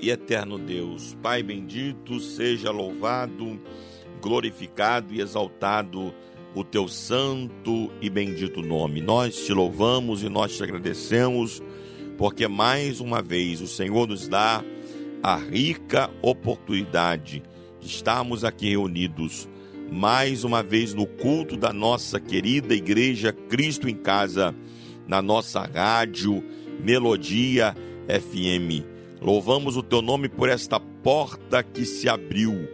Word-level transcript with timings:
E 0.00 0.10
eterno 0.10 0.58
Deus. 0.58 1.16
Pai 1.22 1.42
bendito, 1.42 2.20
seja 2.20 2.70
louvado, 2.70 3.60
glorificado 4.20 5.14
e 5.14 5.20
exaltado 5.20 6.14
o 6.54 6.62
teu 6.62 6.86
santo 6.86 7.90
e 8.00 8.10
bendito 8.10 8.62
nome. 8.62 9.00
Nós 9.00 9.46
te 9.46 9.52
louvamos 9.52 10.22
e 10.22 10.28
nós 10.28 10.56
te 10.56 10.62
agradecemos, 10.62 11.62
porque 12.18 12.46
mais 12.46 13.00
uma 13.00 13.22
vez 13.22 13.60
o 13.60 13.66
Senhor 13.66 14.06
nos 14.06 14.28
dá 14.28 14.62
a 15.22 15.36
rica 15.36 16.10
oportunidade 16.20 17.42
de 17.80 17.86
estarmos 17.86 18.44
aqui 18.44 18.70
reunidos 18.70 19.48
mais 19.90 20.42
uma 20.42 20.62
vez 20.62 20.94
no 20.94 21.06
culto 21.06 21.54
da 21.54 21.70
nossa 21.70 22.18
querida 22.18 22.74
igreja 22.74 23.30
Cristo 23.30 23.88
em 23.88 23.94
Casa, 23.94 24.54
na 25.06 25.20
nossa 25.20 25.60
rádio 25.62 26.42
Melodia 26.82 27.76
FM. 28.08 28.91
Louvamos 29.22 29.76
o 29.76 29.84
teu 29.84 30.02
nome 30.02 30.28
por 30.28 30.48
esta 30.48 30.80
porta 30.80 31.62
que 31.62 31.84
se 31.84 32.08
abriu 32.08 32.68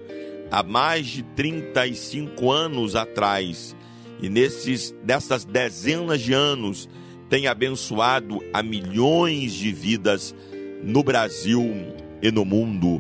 há 0.51 0.63
mais 0.63 1.07
de 1.07 1.23
35 1.23 2.51
anos 2.51 2.97
atrás 2.97 3.77
e 4.23 4.31
nesses 4.31 4.95
dessas 5.05 5.45
dezenas 5.45 6.23
de 6.23 6.33
anos 6.33 6.89
tem 7.29 7.47
abençoado 7.47 8.43
a 8.51 8.63
milhões 8.63 9.53
de 9.53 9.71
vidas 9.71 10.35
no 10.83 11.03
Brasil 11.03 11.63
e 12.23 12.31
no 12.31 12.47
mundo. 12.47 12.99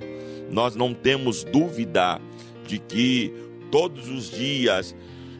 Nós 0.50 0.76
não 0.76 0.92
temos 0.92 1.42
dúvida 1.42 2.20
de 2.66 2.78
que 2.78 3.32
todos 3.70 4.10
os 4.10 4.30
dias 4.30 4.94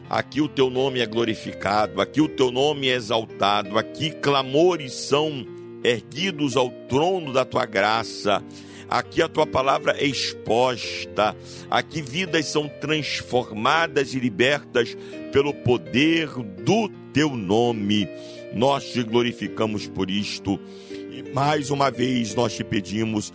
aqui 0.09 0.41
o 0.41 0.47
teu 0.47 0.71
nome 0.71 0.99
é 0.99 1.05
glorificado, 1.05 2.01
aqui 2.01 2.21
o 2.21 2.27
teu 2.27 2.49
nome 2.49 2.89
é 2.89 2.95
exaltado, 2.95 3.77
aqui 3.77 4.09
clamores 4.09 4.93
são 4.93 5.45
erguidos 5.83 6.55
ao 6.55 6.69
trono 6.87 7.33
da 7.33 7.45
tua 7.45 7.65
graça. 7.65 8.43
Aqui 8.89 9.21
a 9.21 9.27
tua 9.27 9.45
palavra 9.45 9.95
é 9.99 10.05
exposta, 10.05 11.35
aqui 11.69 12.01
vidas 12.01 12.47
são 12.47 12.67
transformadas 12.67 14.15
e 14.15 14.19
libertas 14.19 14.97
pelo 15.31 15.53
poder 15.53 16.27
do 16.63 16.89
teu 17.13 17.35
nome. 17.35 18.07
Nós 18.51 18.91
te 18.91 19.03
glorificamos 19.03 19.87
por 19.87 20.09
isto 20.09 20.59
e 20.89 21.21
mais 21.31 21.69
uma 21.69 21.91
vez 21.91 22.33
nós 22.33 22.55
te 22.55 22.63
pedimos 22.63 23.31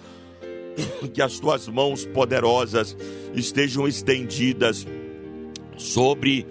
que 1.14 1.22
as 1.22 1.38
tuas 1.38 1.68
mãos 1.68 2.04
poderosas 2.04 2.96
estejam 3.32 3.86
estendidas 3.86 4.84
sobre 5.76 6.44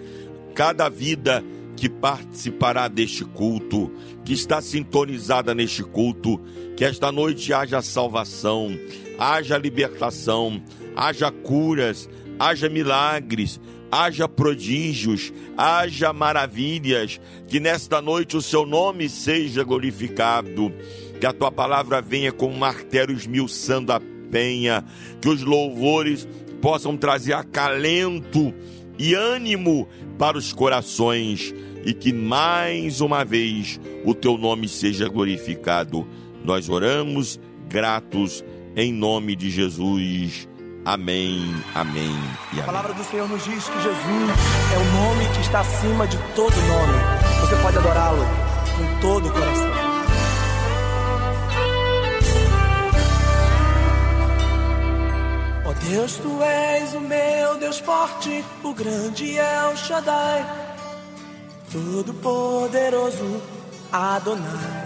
cada 0.54 0.88
vida 0.88 1.44
que 1.76 1.88
participará 1.88 2.88
deste 2.88 3.24
culto, 3.24 3.90
que 4.24 4.32
está 4.32 4.60
sintonizada 4.60 5.54
neste 5.54 5.82
culto, 5.82 6.40
que 6.76 6.84
esta 6.84 7.10
noite 7.10 7.52
haja 7.52 7.82
salvação, 7.82 8.78
haja 9.18 9.58
libertação, 9.58 10.62
haja 10.96 11.30
curas, 11.30 12.08
haja 12.38 12.68
milagres, 12.68 13.60
haja 13.90 14.28
prodígios, 14.28 15.32
haja 15.56 16.12
maravilhas, 16.12 17.20
que 17.48 17.60
nesta 17.60 18.02
noite 18.02 18.36
o 18.36 18.42
seu 18.42 18.66
nome 18.66 19.08
seja 19.08 19.62
glorificado, 19.62 20.72
que 21.20 21.26
a 21.26 21.32
tua 21.32 21.50
palavra 21.52 22.00
venha 22.00 22.32
com 22.32 22.50
martelos 22.52 23.22
esmiuçando 23.22 23.92
a 23.92 24.00
penha, 24.30 24.84
que 25.20 25.28
os 25.28 25.42
louvores 25.42 26.26
possam 26.60 26.96
trazer 26.96 27.34
acalento 27.34 28.52
e 28.98 29.14
ânimo 29.14 29.88
para 30.18 30.38
os 30.38 30.52
corações 30.52 31.54
e 31.84 31.92
que 31.92 32.12
mais 32.12 33.00
uma 33.00 33.24
vez 33.24 33.80
o 34.04 34.14
teu 34.14 34.38
nome 34.38 34.68
seja 34.68 35.08
glorificado. 35.08 36.06
Nós 36.44 36.68
oramos 36.68 37.38
gratos 37.68 38.44
em 38.76 38.92
nome 38.92 39.36
de 39.36 39.50
Jesus. 39.50 40.48
Amém, 40.84 41.40
amém 41.74 42.10
e 42.52 42.60
amém. 42.60 42.60
A 42.60 42.64
palavra 42.64 42.92
do 42.92 43.04
Senhor 43.04 43.28
nos 43.28 43.42
diz 43.44 43.68
que 43.68 43.82
Jesus 43.82 44.30
é 44.74 44.78
o 44.78 44.92
nome 44.92 45.34
que 45.34 45.40
está 45.40 45.60
acima 45.60 46.06
de 46.06 46.18
todo 46.34 46.54
nome. 46.54 47.40
Você 47.40 47.56
pode 47.56 47.78
adorá-lo 47.78 48.24
com 48.76 49.00
todo 49.00 49.28
o 49.28 49.32
coração. 49.32 49.83
Deus, 55.82 56.16
tu 56.16 56.42
és 56.42 56.94
o 56.94 57.00
meu 57.00 57.58
Deus 57.58 57.78
forte, 57.78 58.44
o 58.62 58.72
grande 58.72 59.38
é 59.38 59.64
o 59.72 59.76
Shaddai. 59.76 60.44
Todo-Poderoso 61.70 63.42
Adonai. 63.92 64.84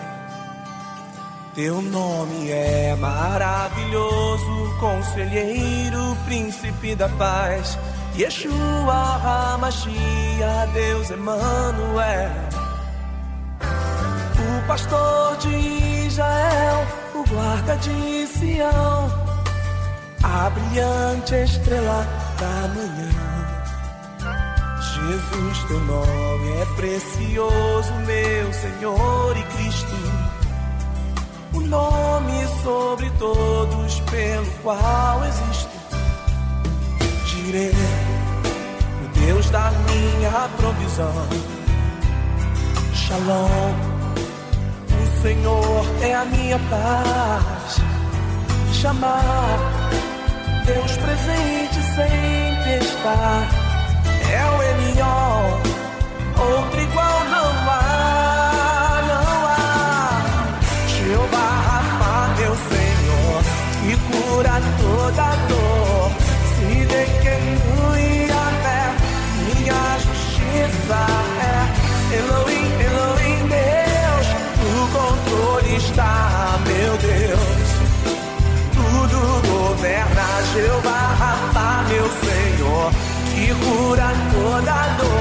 Teu 1.54 1.82
nome 1.82 2.50
é 2.50 2.94
maravilhoso, 2.96 4.76
conselheiro, 4.78 6.16
príncipe 6.24 6.94
da 6.94 7.08
paz. 7.10 7.76
Yeshua 8.16 9.54
HaMashiach, 9.54 10.72
Deus 10.72 11.10
Emmanuel. 11.10 12.30
O 14.38 14.66
pastor 14.66 15.36
de 15.38 16.06
Israel, 16.06 16.86
o 17.14 17.24
guarda 17.28 17.76
de 17.76 18.26
Sião. 18.26 19.27
A 20.22 20.50
brilhante 20.50 21.34
estrela 21.34 22.06
da 22.38 22.68
manhã. 22.74 23.28
Jesus, 24.80 25.64
teu 25.68 25.80
nome 25.80 26.52
é 26.60 26.66
precioso, 26.76 27.92
meu 28.04 28.52
Senhor 28.52 29.36
e 29.36 29.42
Cristo. 29.54 29.94
O 31.54 31.60
nome 31.60 32.46
sobre 32.62 33.08
todos 33.18 34.00
pelo 34.00 34.46
qual 34.62 35.24
existo. 35.24 35.70
Direi, 37.26 37.70
o 37.70 39.18
Deus 39.20 39.48
da 39.50 39.70
minha 39.70 40.48
provisão. 40.56 41.28
Shalom, 42.92 43.72
o 44.90 45.22
Senhor 45.22 45.84
é 46.02 46.14
a 46.14 46.24
minha 46.24 46.58
paz. 46.70 47.97
Chamar. 48.78 49.58
Deus 50.64 50.96
presente 50.98 51.82
sempre 51.96 52.78
está. 52.80 53.48
É 54.30 54.44
o 54.50 54.62
Elion, 54.62 55.42
outro 56.38 56.80
igual 56.80 57.24
não 57.30 57.50
há, 57.70 59.02
não 59.08 59.46
há. 59.46 60.22
Jeová 60.86 61.48
Rafa, 61.66 62.14
meu 62.38 62.54
Senhor, 62.68 63.42
que 63.82 63.94
cura 64.12 64.56
toda 64.80 65.26
dor. 65.48 65.57
Que 83.68 83.76
cura 83.76 84.12
toda 84.32 84.96
dor. 84.98 85.17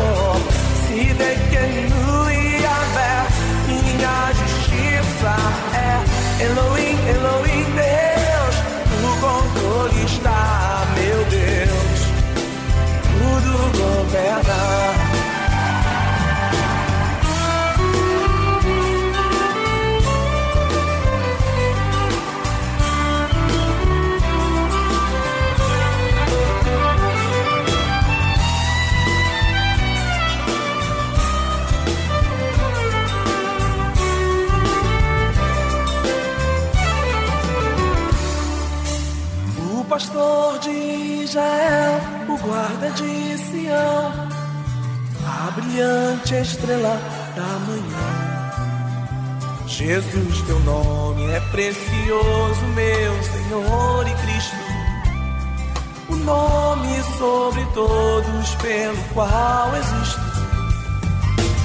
Pastor 39.98 40.60
de 40.60 41.24
Israel, 41.24 42.00
o 42.30 42.38
guarda 42.38 42.92
de 42.92 43.36
Sião, 43.40 44.12
a 45.26 45.52
brilhante 45.56 46.36
estrela 46.36 47.02
da 47.36 47.48
manhã. 47.66 48.08
Jesus, 49.66 50.42
teu 50.44 50.60
nome 50.60 51.26
é 51.32 51.40
precioso, 51.50 52.64
meu 52.76 53.24
Senhor 53.24 54.08
e 54.08 54.14
Cristo, 54.22 54.56
o 56.10 56.16
nome 56.18 57.04
sobre 57.18 57.66
todos 57.74 58.54
pelo 58.62 59.04
qual 59.16 59.76
existo. 59.78 60.22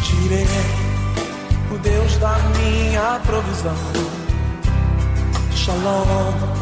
Tirei 0.04 0.46
o 1.70 1.78
Deus 1.80 2.16
da 2.16 2.38
minha 2.56 3.20
provisão. 3.26 3.76
Shalom 5.54 6.61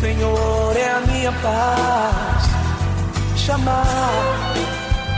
Senhor 0.00 0.76
é 0.76 0.88
a 0.90 1.00
minha 1.00 1.32
paz. 1.32 2.44
Chamar 3.36 4.54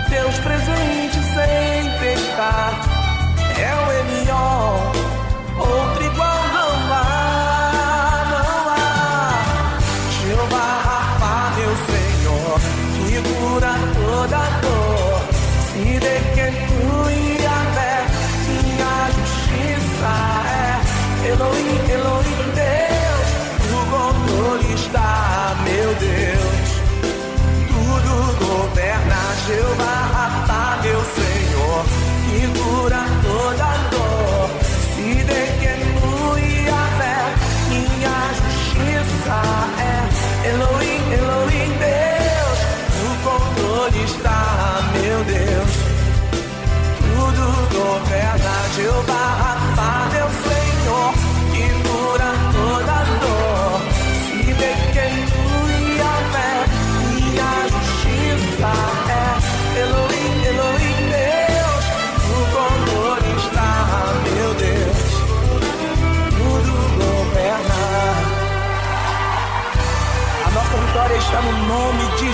Deus 0.08 0.38
presente 0.38 1.19
sempre 1.34 2.14
está. 2.14 2.72
É 3.58 3.75
o 3.75 3.92
Elion, 3.98 4.92
outro 5.58 6.04
igual 6.04 6.42
não 6.54 6.70
há, 6.92 8.25
não 8.30 8.70
há. 8.70 9.78
Jeová 10.22 10.69
Rafa, 10.86 11.34
meu 11.56 11.72
Senhor, 11.88 12.60
que 12.94 13.16
cura 13.34 13.74
toda 13.94 14.40
dor. 14.62 15.19
Se 15.72 15.84
de 15.98 16.16
que 16.34 16.46
tu 16.66 16.90
e 17.10 17.46
a 17.46 17.58
fé, 17.74 17.96
minha 18.48 18.96
justiça 19.19 20.12
é 20.46 21.28
Elohim, 21.28 21.77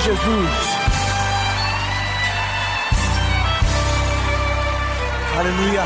Jesus. 0.04 0.66
Aleluia. 5.38 5.82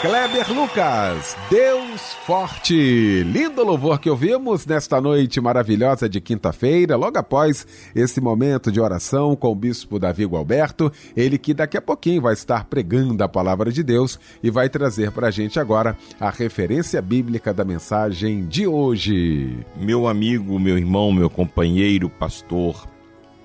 Kleber 0.00 0.50
Lucas, 0.52 1.36
Deus 1.48 2.09
Forte. 2.26 3.24
Lindo 3.24 3.64
louvor 3.64 3.98
que 3.98 4.10
ouvimos 4.10 4.66
nesta 4.66 5.00
noite 5.00 5.40
maravilhosa 5.40 6.08
de 6.08 6.20
quinta-feira, 6.20 6.94
logo 6.94 7.18
após 7.18 7.66
esse 7.94 8.20
momento 8.20 8.70
de 8.70 8.78
oração 8.78 9.34
com 9.34 9.50
o 9.50 9.54
bispo 9.54 9.98
Davi 9.98 10.26
Gualberto, 10.26 10.92
ele 11.16 11.38
que 11.38 11.54
daqui 11.54 11.76
a 11.76 11.82
pouquinho 11.82 12.22
vai 12.22 12.34
estar 12.34 12.64
pregando 12.66 13.24
a 13.24 13.28
palavra 13.28 13.72
de 13.72 13.82
Deus 13.82 14.20
e 14.42 14.50
vai 14.50 14.68
trazer 14.68 15.10
para 15.12 15.28
a 15.28 15.30
gente 15.30 15.58
agora 15.58 15.96
a 16.20 16.30
referência 16.30 17.00
bíblica 17.00 17.54
da 17.54 17.64
mensagem 17.64 18.46
de 18.46 18.66
hoje. 18.66 19.58
Meu 19.76 20.06
amigo, 20.06 20.58
meu 20.58 20.76
irmão, 20.76 21.10
meu 21.10 21.30
companheiro, 21.30 22.10
pastor 22.10 22.86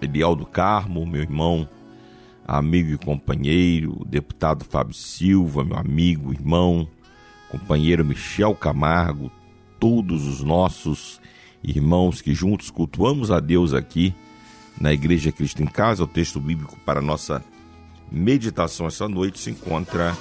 Eliel 0.02 0.36
do 0.36 0.46
Carmo, 0.46 1.06
meu 1.06 1.22
irmão 1.22 1.68
amigo 2.48 2.92
e 2.92 2.98
companheiro, 2.98 4.06
deputado 4.06 4.64
Fábio 4.64 4.94
Silva, 4.94 5.64
meu 5.64 5.78
amigo, 5.78 6.32
irmão, 6.32 6.88
companheiro 7.58 8.04
Michel 8.04 8.54
Camargo, 8.54 9.32
todos 9.80 10.28
os 10.28 10.42
nossos 10.42 11.22
irmãos 11.64 12.22
que 12.22 12.34
juntos 12.34 12.70
cultuamos 12.70 13.32
a 13.32 13.40
Deus 13.40 13.74
aqui 13.74 14.14
na 14.80 14.92
Igreja 14.92 15.32
Cristo 15.32 15.64
em 15.64 15.66
Casa. 15.66 16.04
O 16.04 16.08
texto 16.08 16.38
bíblico 16.40 16.78
para 16.86 17.02
nossa 17.02 17.42
meditação 18.12 18.88
essa 18.88 19.08
noite 19.08 19.40
se 19.40 19.52
encontra 19.52 20.16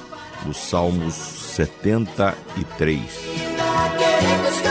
no 0.46 0.54
Salmos 0.54 1.14
73. 1.14 3.00
Queremos 3.98 4.62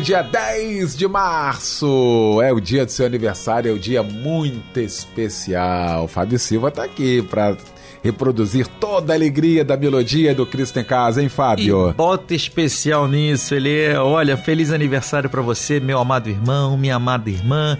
Dia 0.00 0.22
10 0.22 0.96
de 0.96 1.08
março, 1.08 2.40
é 2.42 2.52
o 2.52 2.60
dia 2.60 2.84
do 2.84 2.90
seu 2.90 3.06
aniversário, 3.06 3.70
é 3.70 3.72
o 3.72 3.78
dia 3.78 4.02
muito 4.02 4.78
especial. 4.80 6.08
Fábio 6.08 6.38
Silva 6.38 6.68
está 6.68 6.84
aqui 6.84 7.22
para 7.22 7.56
reproduzir 8.02 8.66
toda 8.66 9.12
a 9.12 9.16
alegria 9.16 9.64
da 9.64 9.76
melodia 9.76 10.34
do 10.34 10.44
Cristo 10.44 10.78
em 10.78 10.84
Casa, 10.84 11.22
hein, 11.22 11.28
Fábio? 11.28 11.90
E 11.90 11.92
bota 11.94 12.34
especial 12.34 13.08
nisso, 13.08 13.54
ele 13.54 13.74
é, 13.74 13.98
olha, 13.98 14.36
feliz 14.36 14.72
aniversário 14.72 15.30
para 15.30 15.40
você, 15.40 15.80
meu 15.80 15.98
amado 15.98 16.28
irmão, 16.28 16.76
minha 16.76 16.96
amada 16.96 17.30
irmã. 17.30 17.78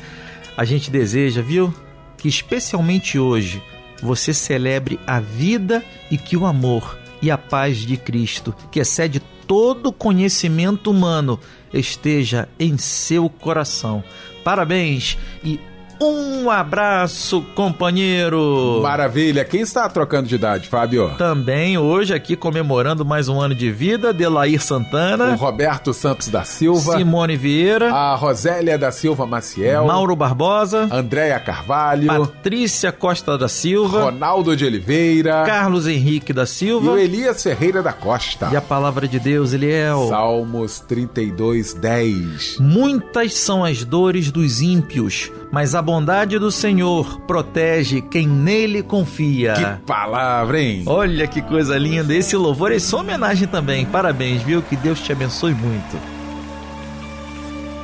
A 0.57 0.65
gente 0.65 0.91
deseja, 0.91 1.43
viu, 1.43 1.75
que 2.17 2.29
especialmente 2.29 3.19
hoje 3.19 3.63
você 4.03 4.33
celebre 4.33 4.99
a 5.07 5.21
vida 5.21 5.85
e 6.11 6.17
que 6.17 6.37
o 6.37 6.47
amor 6.47 7.04
e 7.25 7.31
a 7.31 7.39
paz 7.39 7.79
de 7.79 7.97
Cristo, 7.97 8.55
que 8.71 8.79
excede 8.79 9.19
todo 9.47 9.91
conhecimento 9.91 10.91
humano, 10.91 11.41
esteja 11.73 12.47
em 12.59 12.77
seu 12.77 13.31
coração. 13.31 14.05
Parabéns 14.45 15.17
e 15.43 15.59
Um 16.01 16.51
abraço, 16.51 17.43
companheiro. 17.55 18.81
Maravilha. 18.83 19.45
Quem 19.45 19.61
está 19.61 19.89
trocando 19.89 20.29
de 20.29 20.35
idade, 20.35 20.69
Fábio? 20.69 21.13
Também 21.17 21.79
hoje 21.79 22.13
aqui 22.13 22.37
comemorando 22.37 23.05
mais 23.05 23.29
um 23.29 23.41
ano 23.41 23.55
de 23.55 23.71
vida, 23.71 24.13
Delair 24.13 24.61
Santana. 24.61 25.33
O 25.33 25.37
Roberto 25.37 25.95
Santos 25.95 26.29
da 26.29 26.45
Silva. 26.45 26.97
Simone 26.97 27.37
Vieira. 27.37 27.93
A 27.93 28.15
Rosélia 28.15 28.77
da 28.77 28.91
Silva 28.91 29.27
Maciel. 29.27 29.87
Mauro 29.87 30.17
Barbosa. 30.17 30.89
Andréia 30.91 31.39
Carvalho. 31.39 32.07
Patrícia 32.07 32.91
Costa 32.91 33.39
da 33.39 33.49
Silva. 33.49 34.05
Ronaldo 34.05 34.57
de 34.57 34.65
Oliveira. 34.65 35.45
Carlos 35.47 35.87
Henrique 35.87 36.33
da 36.33 36.47
Silva. 36.47 36.87
E 36.87 36.91
o 36.91 36.99
Elias 36.99 37.43
Ferreira 37.43 37.83
da 37.83 37.93
Costa. 37.93 38.49
E 38.53 38.57
a 38.57 38.61
palavra 38.61 39.07
de 39.07 39.19
Deus, 39.21 39.53
Eliel. 39.53 40.09
Salmos 40.09 40.81
32, 40.81 41.75
10. 41.75 42.59
Muitas 42.59 43.35
são 43.35 43.65
as 43.65 43.85
dores 43.85 44.31
dos 44.31 44.61
ímpios 44.61 45.31
mas 45.55 45.73
a 45.77 45.81
bondade 45.85 46.39
do 46.39 46.51
Senhor 46.51 47.21
protege 47.21 48.01
quem 48.01 48.27
nele 48.27 48.83
confia. 48.83 49.53
Que 49.53 49.87
palavra, 49.87 50.61
hein? 50.61 50.83
Olha 50.87 51.27
que 51.29 51.43
coisa 51.43 51.77
linda. 51.79 52.15
Esse 52.15 52.35
louvor 52.37 52.73
é 52.73 52.79
sua 52.79 53.01
homenagem 53.01 53.47
também. 53.47 53.85
Parabéns, 53.85 54.43
viu? 54.43 54.63
Que 54.63 54.75
Deus 54.77 54.99
te 55.01 55.13
abençoe 55.13 55.53
muito. 55.53 55.99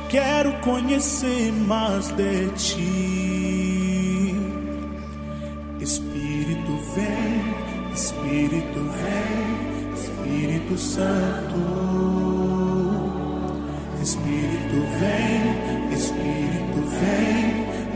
Quero 0.09 0.51
conhecer 0.61 1.53
mais 1.53 2.09
de 2.11 2.49
ti. 2.49 4.35
Espírito 5.79 6.77
vem, 6.95 7.93
Espírito 7.93 8.79
vem, 8.99 9.93
Espírito 9.93 10.77
Santo. 10.77 11.55
Espírito 14.01 14.81
vem, 14.99 15.93
Espírito 15.93 16.81
vem. 16.99 17.50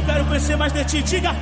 eu 0.00 0.06
quero 0.06 0.24
conhecer 0.24 0.56
mais 0.56 0.72
de 0.72 0.84
ti. 0.84 1.02
Diga, 1.02 1.36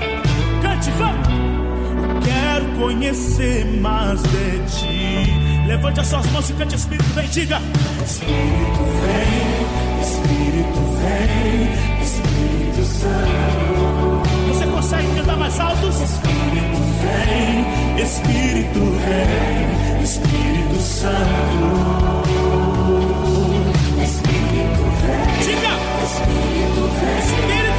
cante, 0.62 0.90
vamos. 0.92 1.28
Eu 1.28 2.20
quero 2.20 2.66
conhecer 2.78 3.64
mais 3.80 4.20
de 4.22 4.58
ti. 4.66 5.66
Levante 5.66 6.00
as 6.00 6.06
suas 6.08 6.26
mãos 6.30 6.50
e 6.50 6.52
cante, 6.54 6.74
Espírito 6.74 7.14
vem, 7.14 7.28
diga. 7.28 7.60
Espírito 8.04 8.84
vem, 9.00 10.02
Espírito 10.02 10.80
vem, 10.98 12.02
Espírito 12.02 12.84
Santo. 12.84 14.22
Você 14.48 14.66
consegue 14.66 15.14
cantar 15.14 15.36
mais 15.36 15.60
alto? 15.60 15.88
Espírito 15.88 16.78
vem, 17.02 18.02
Espírito 18.02 18.80
vem, 19.04 20.02
Espírito 20.02 20.80
Santo. 20.80 22.08
Espírito 24.02 24.88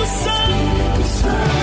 Santo. 0.09 0.97
Desça 0.97 1.58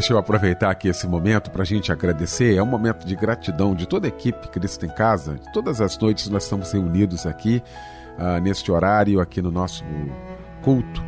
deixa 0.00 0.14
eu 0.14 0.18
aproveitar 0.18 0.70
aqui 0.70 0.88
esse 0.88 1.06
momento 1.06 1.50
para 1.50 1.60
a 1.60 1.66
gente 1.66 1.92
agradecer. 1.92 2.56
É 2.56 2.62
um 2.62 2.66
momento 2.66 3.06
de 3.06 3.14
gratidão 3.14 3.74
de 3.74 3.86
toda 3.86 4.06
a 4.06 4.08
equipe 4.08 4.48
Cristo 4.48 4.86
em 4.86 4.88
Casa. 4.88 5.38
Todas 5.52 5.78
as 5.78 5.98
noites 5.98 6.26
nós 6.30 6.44
estamos 6.44 6.72
reunidos 6.72 7.26
aqui, 7.26 7.62
uh, 8.18 8.40
neste 8.40 8.72
horário, 8.72 9.20
aqui 9.20 9.42
no 9.42 9.50
nosso 9.50 9.84
culto 10.62 11.04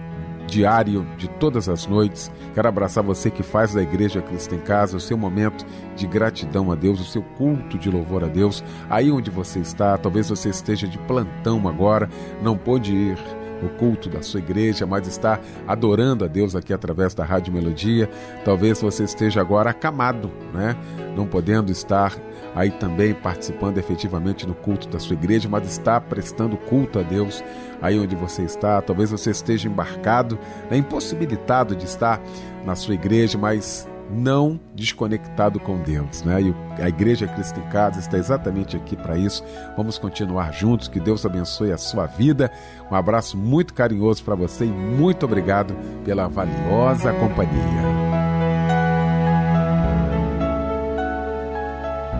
diário 0.46 1.06
de 1.16 1.26
todas 1.26 1.70
as 1.70 1.86
noites. 1.86 2.30
Quero 2.52 2.68
abraçar 2.68 3.02
você 3.02 3.30
que 3.30 3.42
faz 3.42 3.72
da 3.72 3.82
Igreja 3.82 4.20
Cristo 4.20 4.54
em 4.54 4.60
Casa 4.60 4.98
o 4.98 5.00
seu 5.00 5.16
momento 5.16 5.64
de 5.96 6.06
gratidão 6.06 6.70
a 6.70 6.74
Deus, 6.74 7.00
o 7.00 7.04
seu 7.10 7.22
culto 7.22 7.78
de 7.78 7.88
louvor 7.88 8.22
a 8.22 8.28
Deus. 8.28 8.62
Aí 8.90 9.10
onde 9.10 9.30
você 9.30 9.58
está, 9.60 9.96
talvez 9.96 10.28
você 10.28 10.50
esteja 10.50 10.86
de 10.86 10.98
plantão 10.98 11.66
agora, 11.66 12.10
não 12.42 12.58
pôde 12.58 12.94
ir 12.94 13.18
o 13.66 13.68
culto 13.70 14.08
da 14.08 14.22
sua 14.22 14.40
igreja, 14.40 14.86
mas 14.86 15.06
está 15.06 15.38
adorando 15.66 16.24
a 16.24 16.28
Deus 16.28 16.54
aqui 16.54 16.72
através 16.72 17.14
da 17.14 17.24
Rádio 17.24 17.52
Melodia. 17.52 18.08
Talvez 18.44 18.80
você 18.80 19.04
esteja 19.04 19.40
agora 19.40 19.70
acamado, 19.70 20.30
né? 20.52 20.76
Não 21.16 21.26
podendo 21.26 21.70
estar 21.70 22.16
aí 22.54 22.70
também 22.70 23.14
participando 23.14 23.78
efetivamente 23.78 24.46
no 24.46 24.54
culto 24.54 24.88
da 24.88 24.98
sua 24.98 25.14
igreja, 25.14 25.48
mas 25.48 25.66
está 25.66 26.00
prestando 26.00 26.56
culto 26.56 26.98
a 26.98 27.02
Deus 27.02 27.42
aí 27.80 27.98
onde 27.98 28.14
você 28.14 28.42
está. 28.42 28.80
Talvez 28.82 29.10
você 29.10 29.30
esteja 29.30 29.68
embarcado, 29.68 30.38
né, 30.70 30.76
impossibilitado 30.76 31.74
de 31.74 31.84
estar 31.84 32.20
na 32.64 32.76
sua 32.76 32.94
igreja, 32.94 33.38
mas 33.38 33.88
não 34.12 34.60
desconectado 34.74 35.58
com 35.58 35.78
Deus, 35.82 36.22
né? 36.22 36.40
E 36.42 36.82
a 36.82 36.88
Igreja 36.88 37.26
Cristo 37.26 37.58
em 37.58 37.68
Casa 37.70 37.98
está 37.98 38.18
exatamente 38.18 38.76
aqui 38.76 38.96
para 38.96 39.16
isso. 39.16 39.42
Vamos 39.76 39.98
continuar 39.98 40.52
juntos. 40.52 40.88
Que 40.88 41.00
Deus 41.00 41.24
abençoe 41.24 41.72
a 41.72 41.78
sua 41.78 42.06
vida. 42.06 42.50
Um 42.90 42.94
abraço 42.94 43.36
muito 43.36 43.74
carinhoso 43.74 44.22
para 44.22 44.34
você 44.34 44.64
e 44.64 44.68
muito 44.68 45.24
obrigado 45.24 45.74
pela 46.04 46.28
valiosa 46.28 47.12
companhia. 47.14 48.02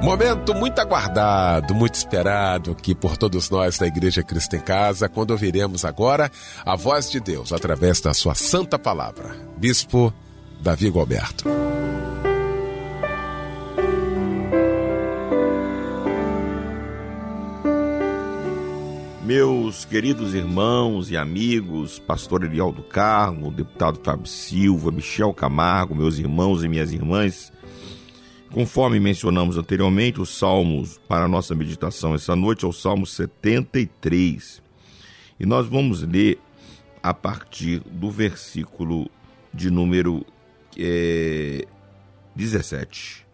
Momento 0.02 0.52
muito 0.52 0.80
aguardado, 0.80 1.76
muito 1.76 1.94
esperado 1.94 2.72
aqui 2.72 2.92
por 2.92 3.16
todos 3.16 3.49
nós 3.49 3.78
da 3.78 3.87
Igreja 3.87 4.20
Cristo 4.20 4.56
em 4.56 4.61
Casa, 4.61 5.08
quando 5.08 5.30
ouviremos 5.30 5.84
agora 5.84 6.28
a 6.66 6.75
voz 6.75 7.08
de 7.08 7.20
Deus 7.20 7.52
através 7.52 8.00
da 8.00 8.12
sua 8.12 8.34
santa 8.34 8.76
palavra. 8.76 9.37
Bispo 9.56 10.12
Davi 10.62 10.85
Gilberto. 10.85 11.45
Meus 19.25 19.85
queridos 19.85 20.35
irmãos 20.35 21.11
e 21.11 21.16
amigos, 21.16 21.99
pastor 21.99 22.45
Eliel 22.45 22.71
do 22.71 22.83
Carmo, 22.83 23.50
deputado 23.50 24.00
Fábio 24.04 24.26
Silva, 24.26 24.92
Michel 24.92 25.35
Camargo, 25.35 25.97
meus 25.97 26.19
irmãos 26.19 26.62
e 26.62 26.69
minhas 26.69 26.92
irmãs, 26.92 27.52
Conforme 28.52 29.00
mencionamos 29.00 29.57
anteriormente, 29.57 30.21
os 30.21 30.28
salmos 30.28 31.00
para 31.09 31.25
a 31.25 31.28
nossa 31.28 31.54
meditação 31.54 32.14
essa 32.14 32.37
noite 32.37 32.66
é 32.66 32.69
o 32.69 32.73
Salmo 32.73 33.07
73. 33.07 34.62
E 35.40 35.47
nós 35.47 35.66
vamos 35.66 36.02
ler 36.02 36.38
a 37.02 37.14
partir 37.14 37.81
do 37.81 38.11
versículo 38.11 39.11
de 39.54 39.71
número 39.71 40.26
é, 40.79 41.67
17. 42.35 43.26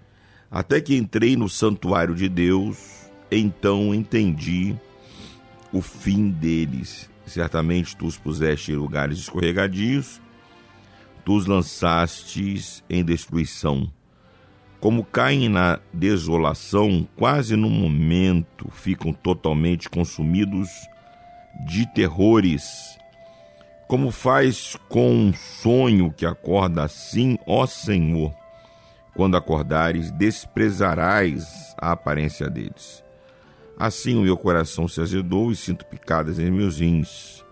Até 0.50 0.80
que 0.80 0.96
entrei 0.96 1.36
no 1.36 1.48
santuário 1.48 2.14
de 2.14 2.28
Deus, 2.28 3.10
então 3.30 3.94
entendi 3.94 4.74
o 5.72 5.82
fim 5.82 6.30
deles. 6.30 7.10
Certamente 7.26 7.96
tu 7.96 8.06
os 8.06 8.16
puseste 8.16 8.72
em 8.72 8.76
lugares 8.76 9.18
escorregadios, 9.18 10.20
tu 11.24 11.36
os 11.36 11.46
lançastes 11.46 12.82
em 12.88 13.04
destruição 13.04 13.90
como 14.80 15.04
caem 15.04 15.48
na 15.48 15.80
desolação, 15.92 17.06
quase 17.16 17.56
no 17.56 17.68
momento 17.68 18.70
ficam 18.70 19.12
totalmente 19.12 19.88
consumidos 19.88 20.68
de 21.66 21.86
terrores. 21.92 22.97
Como 23.88 24.10
faz 24.10 24.76
com 24.86 25.10
um 25.10 25.32
sonho 25.32 26.12
que 26.12 26.26
acorda 26.26 26.84
assim, 26.84 27.38
ó 27.46 27.66
Senhor, 27.66 28.34
quando 29.14 29.34
acordares, 29.34 30.10
desprezarás 30.10 31.74
a 31.78 31.92
aparência 31.92 32.50
deles. 32.50 33.02
Assim 33.78 34.14
o 34.14 34.22
meu 34.22 34.36
coração 34.36 34.86
se 34.86 35.00
azedou 35.00 35.50
e 35.50 35.56
sinto 35.56 35.86
picadas 35.86 36.38
em 36.38 36.50
meus 36.50 36.80
rins. 36.80 37.42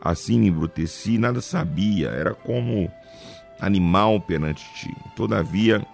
Assim 0.00 0.38
me 0.38 0.48
embruteci 0.48 1.16
e 1.16 1.18
nada 1.18 1.42
sabia, 1.42 2.08
era 2.08 2.32
como 2.32 2.90
animal 3.60 4.18
perante 4.18 4.64
ti. 4.76 4.94
Todavia, 5.14 5.86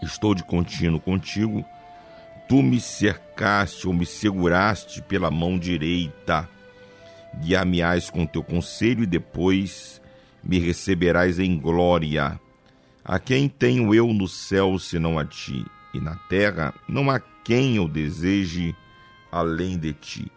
estou 0.00 0.34
de 0.34 0.42
contínuo 0.42 0.98
contigo. 0.98 1.62
Tu 2.48 2.62
me 2.62 2.80
cercaste 2.80 3.86
ou 3.86 3.92
me 3.92 4.06
seguraste 4.06 5.02
pela 5.02 5.30
mão 5.30 5.58
direita. 5.58 6.48
Guiar-me-ás 7.40 8.10
com 8.10 8.26
teu 8.26 8.42
conselho 8.42 9.02
e 9.02 9.06
depois 9.06 10.00
me 10.42 10.58
receberás 10.58 11.38
em 11.38 11.58
glória. 11.58 12.40
A 13.04 13.18
quem 13.18 13.48
tenho 13.48 13.94
eu 13.94 14.12
no 14.12 14.28
céu 14.28 14.78
senão 14.78 15.18
a 15.18 15.24
ti? 15.24 15.64
E 15.92 16.00
na 16.00 16.16
terra 16.28 16.74
não 16.88 17.10
há 17.10 17.20
quem 17.20 17.76
eu 17.76 17.86
deseje 17.86 18.74
além 19.30 19.78
de 19.78 19.92
ti. 19.92 20.32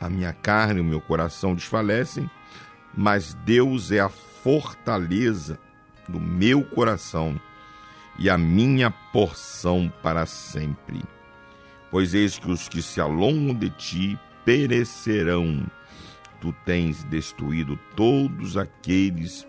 A 0.00 0.10
minha 0.10 0.32
carne 0.32 0.78
e 0.78 0.82
o 0.82 0.84
meu 0.84 1.00
coração 1.00 1.54
desfalecem, 1.54 2.28
mas 2.94 3.34
Deus 3.44 3.92
é 3.92 4.00
a 4.00 4.08
fortaleza 4.08 5.58
do 6.08 6.18
meu 6.18 6.64
coração 6.64 7.40
e 8.18 8.28
a 8.28 8.36
minha 8.36 8.90
porção 8.90 9.92
para 10.02 10.26
sempre. 10.26 11.02
Pois 11.90 12.14
eis 12.14 12.38
que 12.38 12.50
os 12.50 12.68
que 12.68 12.82
se 12.82 13.00
alongam 13.00 13.54
de 13.54 13.70
ti 13.70 14.18
perecerão. 14.44 15.64
Tu 16.42 16.52
tens 16.64 17.04
destruído 17.04 17.78
todos 17.94 18.56
aqueles 18.56 19.46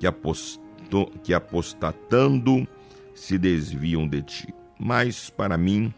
que, 0.00 0.06
aposto, 0.06 1.06
que 1.22 1.32
apostatando 1.32 2.66
se 3.14 3.38
desviam 3.38 4.08
de 4.08 4.20
ti. 4.20 4.54
Mas 4.76 5.30
para 5.30 5.56
mim, 5.56 5.94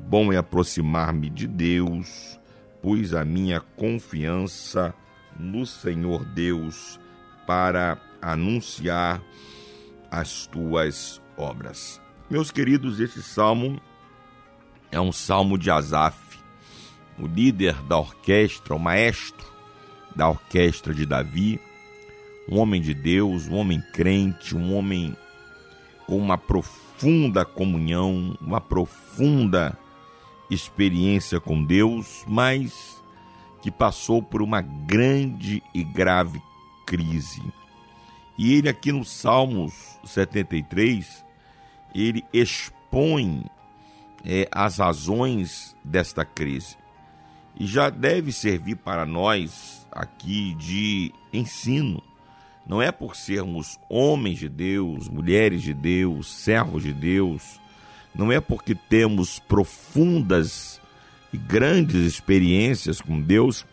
bom 0.00 0.32
é 0.32 0.38
aproximar-me 0.38 1.28
de 1.28 1.46
Deus, 1.46 2.40
pois 2.80 3.12
a 3.12 3.22
minha 3.22 3.60
confiança 3.60 4.94
no 5.38 5.66
Senhor 5.66 6.24
Deus 6.24 6.98
para 7.46 8.00
anunciar 8.22 9.22
as 10.10 10.46
tuas 10.46 11.20
obras. 11.36 12.00
Meus 12.30 12.50
queridos, 12.50 12.98
esse 12.98 13.22
salmo 13.22 13.78
é 14.90 14.98
um 14.98 15.12
salmo 15.12 15.58
de 15.58 15.70
Asaf, 15.70 16.18
o 17.18 17.26
líder 17.26 17.74
da 17.82 17.98
orquestra, 17.98 18.74
o 18.74 18.78
maestro 18.78 19.55
da 20.16 20.28
orquestra 20.28 20.94
de 20.94 21.04
Davi, 21.04 21.60
um 22.48 22.58
homem 22.58 22.80
de 22.80 22.94
Deus, 22.94 23.46
um 23.46 23.56
homem 23.56 23.82
crente, 23.92 24.56
um 24.56 24.74
homem 24.74 25.14
com 26.06 26.16
uma 26.16 26.38
profunda 26.38 27.44
comunhão, 27.44 28.36
uma 28.40 28.60
profunda 28.60 29.78
experiência 30.50 31.38
com 31.38 31.62
Deus, 31.62 32.24
mas 32.26 33.02
que 33.60 33.70
passou 33.70 34.22
por 34.22 34.40
uma 34.40 34.60
grande 34.60 35.62
e 35.74 35.84
grave 35.84 36.40
crise. 36.86 37.42
E 38.38 38.54
ele 38.54 38.68
aqui 38.68 38.92
no 38.92 39.04
Salmos 39.04 39.98
73, 40.04 41.24
ele 41.94 42.24
expõe 42.32 43.44
é, 44.24 44.48
as 44.52 44.78
razões 44.78 45.76
desta 45.82 46.24
crise. 46.24 46.76
E 47.58 47.66
já 47.66 47.88
deve 47.90 48.32
servir 48.32 48.76
para 48.76 49.06
nós 49.06 49.86
aqui 49.90 50.54
de 50.54 51.12
ensino. 51.32 52.02
Não 52.66 52.82
é 52.82 52.90
por 52.90 53.16
sermos 53.16 53.78
homens 53.88 54.38
de 54.38 54.48
Deus, 54.48 55.08
mulheres 55.08 55.62
de 55.62 55.72
Deus, 55.72 56.28
servos 56.28 56.82
de 56.82 56.92
Deus, 56.92 57.60
não 58.16 58.32
é 58.32 58.40
porque 58.40 58.74
temos 58.74 59.38
profundas 59.38 60.80
e 61.32 61.36
grandes 61.36 61.96
experiências 61.96 63.00
com 63.00 63.20
Deus 63.20 63.66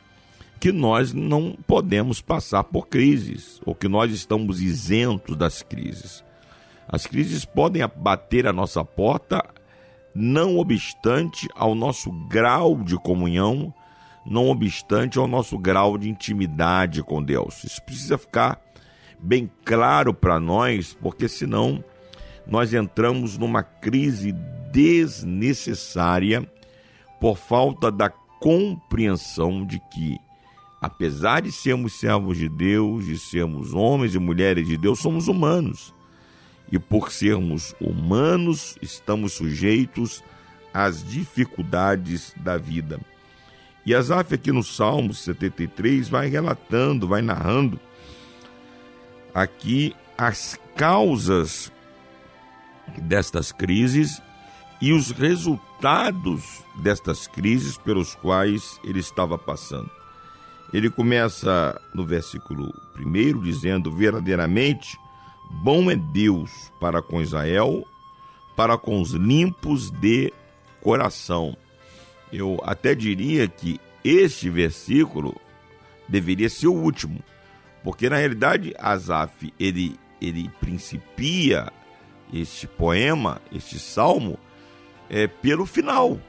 que 0.59 0.71
nós 0.71 1.13
não 1.13 1.57
podemos 1.65 2.21
passar 2.21 2.63
por 2.63 2.87
crises, 2.87 3.61
ou 3.65 3.73
que 3.73 3.87
nós 3.87 4.11
estamos 4.13 4.61
isentos 4.61 5.35
das 5.35 5.61
crises. 5.61 6.23
As 6.87 7.05
crises 7.05 7.45
podem 7.45 7.81
bater 7.95 8.47
a 8.47 8.53
nossa 8.53 8.83
porta, 8.83 9.43
não 10.13 10.57
obstante 10.57 11.47
ao 11.55 11.73
nosso 11.73 12.11
grau 12.11 12.77
de 12.83 12.95
comunhão, 12.97 13.73
não 14.25 14.49
obstante 14.49 15.17
ao 15.17 15.27
nosso 15.27 15.57
grau 15.57 15.97
de 15.97 16.09
intimidade 16.09 17.01
com 17.03 17.21
Deus. 17.21 17.63
Isso 17.63 17.81
precisa 17.83 18.17
ficar 18.17 18.61
bem 19.19 19.49
claro 19.65 20.13
para 20.13 20.39
nós, 20.39 20.93
porque 20.93 21.27
senão 21.27 21.83
nós 22.45 22.73
entramos 22.73 23.37
numa 23.37 23.63
crise 23.63 24.31
desnecessária 24.71 26.47
por 27.19 27.37
falta 27.37 27.91
da 27.91 28.09
compreensão 28.09 29.65
de 29.65 29.79
que, 29.91 30.17
apesar 30.81 31.41
de 31.41 31.51
sermos 31.51 31.99
servos 31.99 32.37
de 32.37 32.49
Deus, 32.49 33.05
de 33.05 33.17
sermos 33.17 33.73
homens 33.73 34.13
e 34.13 34.19
mulheres 34.19 34.67
de 34.67 34.77
Deus, 34.77 34.99
somos 34.99 35.27
humanos 35.27 35.93
e 36.73 36.79
por 36.79 37.11
sermos 37.11 37.75
humanos, 37.79 38.79
estamos 38.81 39.33
sujeitos 39.33 40.23
às 40.73 41.07
dificuldades 41.07 42.33
da 42.37 42.57
vida. 42.57 42.99
E 43.85 43.93
Asaf 43.93 44.33
aqui 44.33 44.51
no 44.51 44.63
Salmo 44.63 45.13
73 45.13 46.09
vai 46.09 46.29
relatando, 46.29 47.07
vai 47.07 47.21
narrando 47.21 47.79
aqui 49.35 49.95
as 50.17 50.59
causas 50.75 51.71
destas 52.97 53.51
crises 53.51 54.19
e 54.81 54.93
os 54.93 55.11
resultados 55.11 56.63
destas 56.81 57.27
crises 57.27 57.77
pelos 57.77 58.15
quais 58.15 58.79
ele 58.83 58.99
estava 58.99 59.37
passando. 59.37 59.91
ele 60.73 60.89
começa 60.89 61.79
no 61.93 62.03
versículo 62.03 62.73
1 62.97 63.41
dizendo: 63.41 63.91
Verdadeiramente 63.91 64.97
bom 65.61 65.91
é 65.91 65.95
Deus 65.95 66.71
para 66.79 67.01
com 67.01 67.21
Israel, 67.21 67.85
para 68.55 68.77
com 68.77 69.01
os 69.01 69.11
limpos 69.11 69.91
de 69.91 70.33
coração. 70.81 71.55
Eu 72.31 72.59
até 72.63 72.95
diria 72.95 73.47
que 73.47 73.79
este 74.03 74.49
versículo 74.49 75.39
deveria 76.07 76.49
ser 76.49 76.67
o 76.67 76.73
último, 76.73 77.23
porque 77.83 78.09
na 78.09 78.17
realidade 78.17 78.73
Asaf 78.77 79.53
ele, 79.59 79.97
ele 80.21 80.49
principia 80.59 81.71
este 82.33 82.67
poema, 82.67 83.39
este 83.51 83.77
salmo, 83.77 84.37
é, 85.09 85.27
pelo 85.27 85.65
final. 85.65 86.19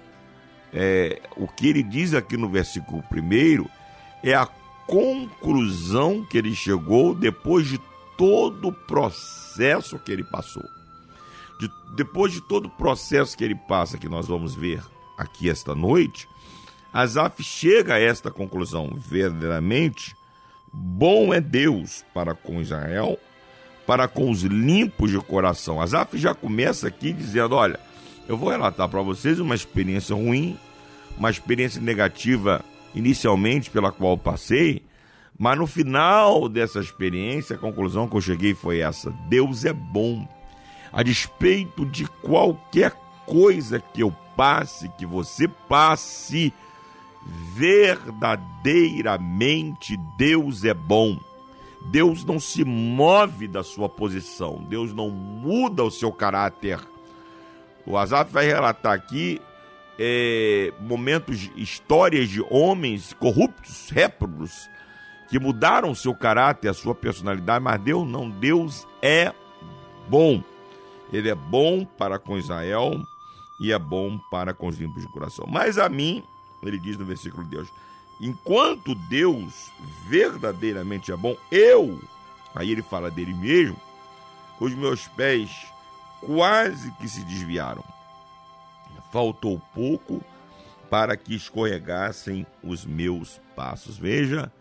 É, 0.72 1.20
o 1.37 1.46
que 1.46 1.68
ele 1.68 1.82
diz 1.82 2.14
aqui 2.14 2.37
no 2.37 2.48
versículo 2.48 3.02
1 3.10 3.66
é 4.22 4.34
a 4.34 4.46
conclusão 4.87 6.24
que 6.24 6.37
ele 6.37 6.54
chegou 6.54 7.14
depois 7.14 7.68
de 7.68 7.78
todo 8.16 8.68
o 8.68 8.72
processo 8.72 9.98
que 9.98 10.12
ele 10.12 10.24
passou. 10.24 10.64
De, 11.59 11.70
depois 11.96 12.33
de 12.33 12.40
todo 12.40 12.66
o 12.66 12.70
processo 12.70 13.37
que 13.37 13.44
ele 13.44 13.55
passa, 13.55 13.98
que 13.98 14.09
nós 14.09 14.27
vamos 14.27 14.55
ver 14.55 14.83
aqui 15.16 15.48
esta 15.48 15.74
noite, 15.74 16.29
Asaf 16.92 17.42
chega 17.42 17.94
a 17.94 18.00
esta 18.00 18.31
conclusão: 18.31 18.90
verdadeiramente, 18.94 20.14
bom 20.72 21.33
é 21.33 21.40
Deus 21.40 22.05
para 22.12 22.35
com 22.35 22.61
Israel, 22.61 23.18
para 23.87 24.09
com 24.09 24.31
os 24.31 24.42
limpos 24.42 25.11
de 25.11 25.18
coração. 25.18 25.81
Asaf 25.81 26.16
já 26.18 26.35
começa 26.35 26.88
aqui 26.88 27.12
dizendo: 27.12 27.55
olha, 27.55 27.81
eu 28.29 28.37
vou 28.37 28.48
relatar 28.48 28.88
para 28.88 29.03
vocês 29.03 29.38
uma 29.38 29.55
experiência 29.55 30.14
ruim, 30.14 30.59
uma 31.16 31.31
experiência 31.31 31.81
negativa 31.81 32.64
inicialmente 32.94 33.70
pela 33.70 33.90
qual 33.90 34.16
passei, 34.16 34.83
mas 35.38 35.59
no 35.59 35.66
final 35.66 36.49
dessa 36.49 36.81
experiência, 36.81 37.57
a 37.57 37.59
conclusão 37.59 38.09
que 38.09 38.16
eu 38.16 38.20
cheguei 38.20 38.55
foi 38.55 38.79
essa: 38.81 39.11
Deus 39.29 39.64
é 39.64 39.73
bom. 39.73 40.29
A 40.92 41.03
despeito 41.03 41.85
de 41.85 42.07
qualquer 42.07 42.92
coisa 43.27 43.81
que 43.81 44.01
eu 44.01 44.14
passe, 44.37 44.88
que 44.90 45.05
você 45.05 45.49
passe, 45.49 46.55
verdadeiramente 47.55 49.97
Deus 50.16 50.64
é 50.64 50.75
bom. 50.75 51.18
Deus 51.87 52.25
não 52.25 52.40
se 52.40 52.64
move 52.64 53.47
da 53.49 53.62
sua 53.62 53.88
posição, 53.88 54.64
Deus 54.68 54.92
não 54.94 55.11
muda 55.11 55.85
o 55.85 55.90
seu 55.90 56.12
caráter. 56.12 56.79
O 57.85 57.99
Azaf 57.99 58.33
vai 58.33 58.47
relatar 58.47 58.92
aqui 58.92 59.40
é, 59.99 60.73
momentos, 60.81 61.51
histórias 61.57 62.29
de 62.29 62.40
homens 62.49 63.12
corruptos, 63.12 63.90
réprobos, 63.90 64.70
que 65.35 65.38
mudaram 65.40 65.90
o 65.90 65.97
seu 65.97 66.14
caráter, 66.14 66.68
a 66.68 66.73
sua 66.73 66.94
personalidade, 66.94 67.64
mas 67.64 67.81
Deus 67.81 68.07
não, 68.07 68.31
Deus 68.31 68.87
é 69.03 69.35
bom. 70.09 70.40
Ele 71.12 71.29
é 71.29 71.35
bom 71.35 71.85
para 71.85 72.20
com 72.20 72.38
Israel 72.38 73.03
e 73.59 73.73
é 73.73 73.79
bom 73.81 74.16
para 74.31 74.55
com 74.55 74.68
os 74.68 74.79
limpos 74.79 75.03
de 75.03 75.12
coração. 75.12 75.44
Mas 75.51 75.77
a 75.77 75.88
mim, 75.88 76.23
ele 76.62 76.79
diz 76.79 76.97
no 76.97 77.05
versículo 77.05 77.42
de 77.42 77.51
Deus, 77.51 77.68
enquanto 78.20 78.94
Deus 78.94 79.73
verdadeiramente 80.07 81.11
é 81.11 81.16
bom, 81.16 81.37
eu, 81.51 82.01
aí 82.55 82.70
ele 82.70 82.83
fala 82.83 83.11
dele 83.11 83.35
mesmo, 83.35 83.77
os 84.61 84.73
meus 84.73 85.09
pés 85.09 85.51
quase 86.20 86.92
que 86.92 87.09
se 87.09 87.25
desviaram. 87.25 87.83
Faltou 89.11 89.61
pouco 89.75 90.23
para 90.88 91.16
que 91.16 91.35
escorregassem 91.35 92.47
os 92.62 92.87
meus 92.87 93.40
passos. 93.57 93.99
Veja, 93.99 94.53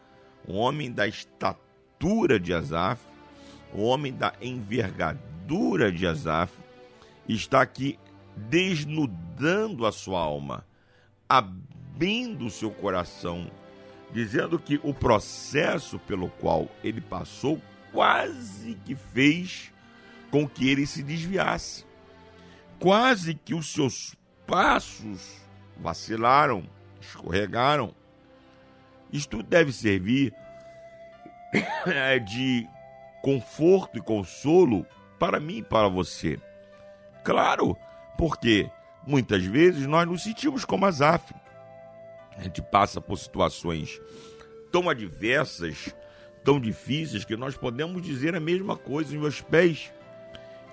um 0.47 0.56
homem 0.56 0.91
da 0.91 1.08
estatura 1.08 2.39
de 2.39 2.53
Asaf, 2.53 3.01
um 3.73 3.84
homem 3.84 4.13
da 4.13 4.34
envergadura 4.41 5.91
de 5.91 6.06
Asaf, 6.06 6.53
está 7.27 7.62
aqui 7.62 7.97
desnudando 8.36 9.86
a 9.86 9.91
sua 9.91 10.19
alma, 10.19 10.65
abrindo 11.27 12.45
o 12.45 12.51
seu 12.51 12.71
coração, 12.71 13.49
dizendo 14.12 14.60
que 14.60 14.79
o 14.84 14.93
processo 14.93 15.97
pelo 15.99 16.29
qual 16.29 16.67
ele 16.84 17.01
passou 17.01 17.62
quase 17.91 18.75
que 18.84 18.95
fez 18.95 19.71
com 20.29 20.47
que 20.47 20.67
ele 20.67 20.86
se 20.88 21.03
desviasse. 21.03 21.86
Quase 22.79 23.36
que 23.36 23.53
os 23.53 23.71
seus 23.71 24.15
passos 24.47 25.38
vacilaram, 25.77 26.67
escorregaram. 26.99 27.93
Isto 29.13 29.43
deve 29.43 29.71
servir 29.71 30.34
de 32.26 32.67
conforto 33.21 33.99
e 33.99 34.02
consolo 34.02 34.86
para 35.19 35.39
mim 35.39 35.60
e 35.60 35.63
para 35.63 35.88
você. 35.88 36.39
Claro, 37.23 37.78
porque 38.17 38.69
muitas 39.06 39.45
vezes 39.45 39.86
nós 39.86 40.08
nos 40.08 40.23
sentimos 40.23 40.65
como 40.65 40.86
Azaf. 40.86 41.34
A 42.36 42.41
gente 42.41 42.62
passa 42.62 42.99
por 42.99 43.17
situações 43.17 44.02
tão 44.71 44.89
adversas, 44.89 45.95
tão 46.43 46.60
difíceis, 46.60 47.23
que 47.23 47.38
nós 47.38 47.56
podemos 47.56 48.02
dizer 48.02 48.36
a 48.36 48.39
mesma 48.39 48.76
coisa. 48.76 49.13
Os 49.13 49.21
meus 49.21 49.39
pés 49.39 49.91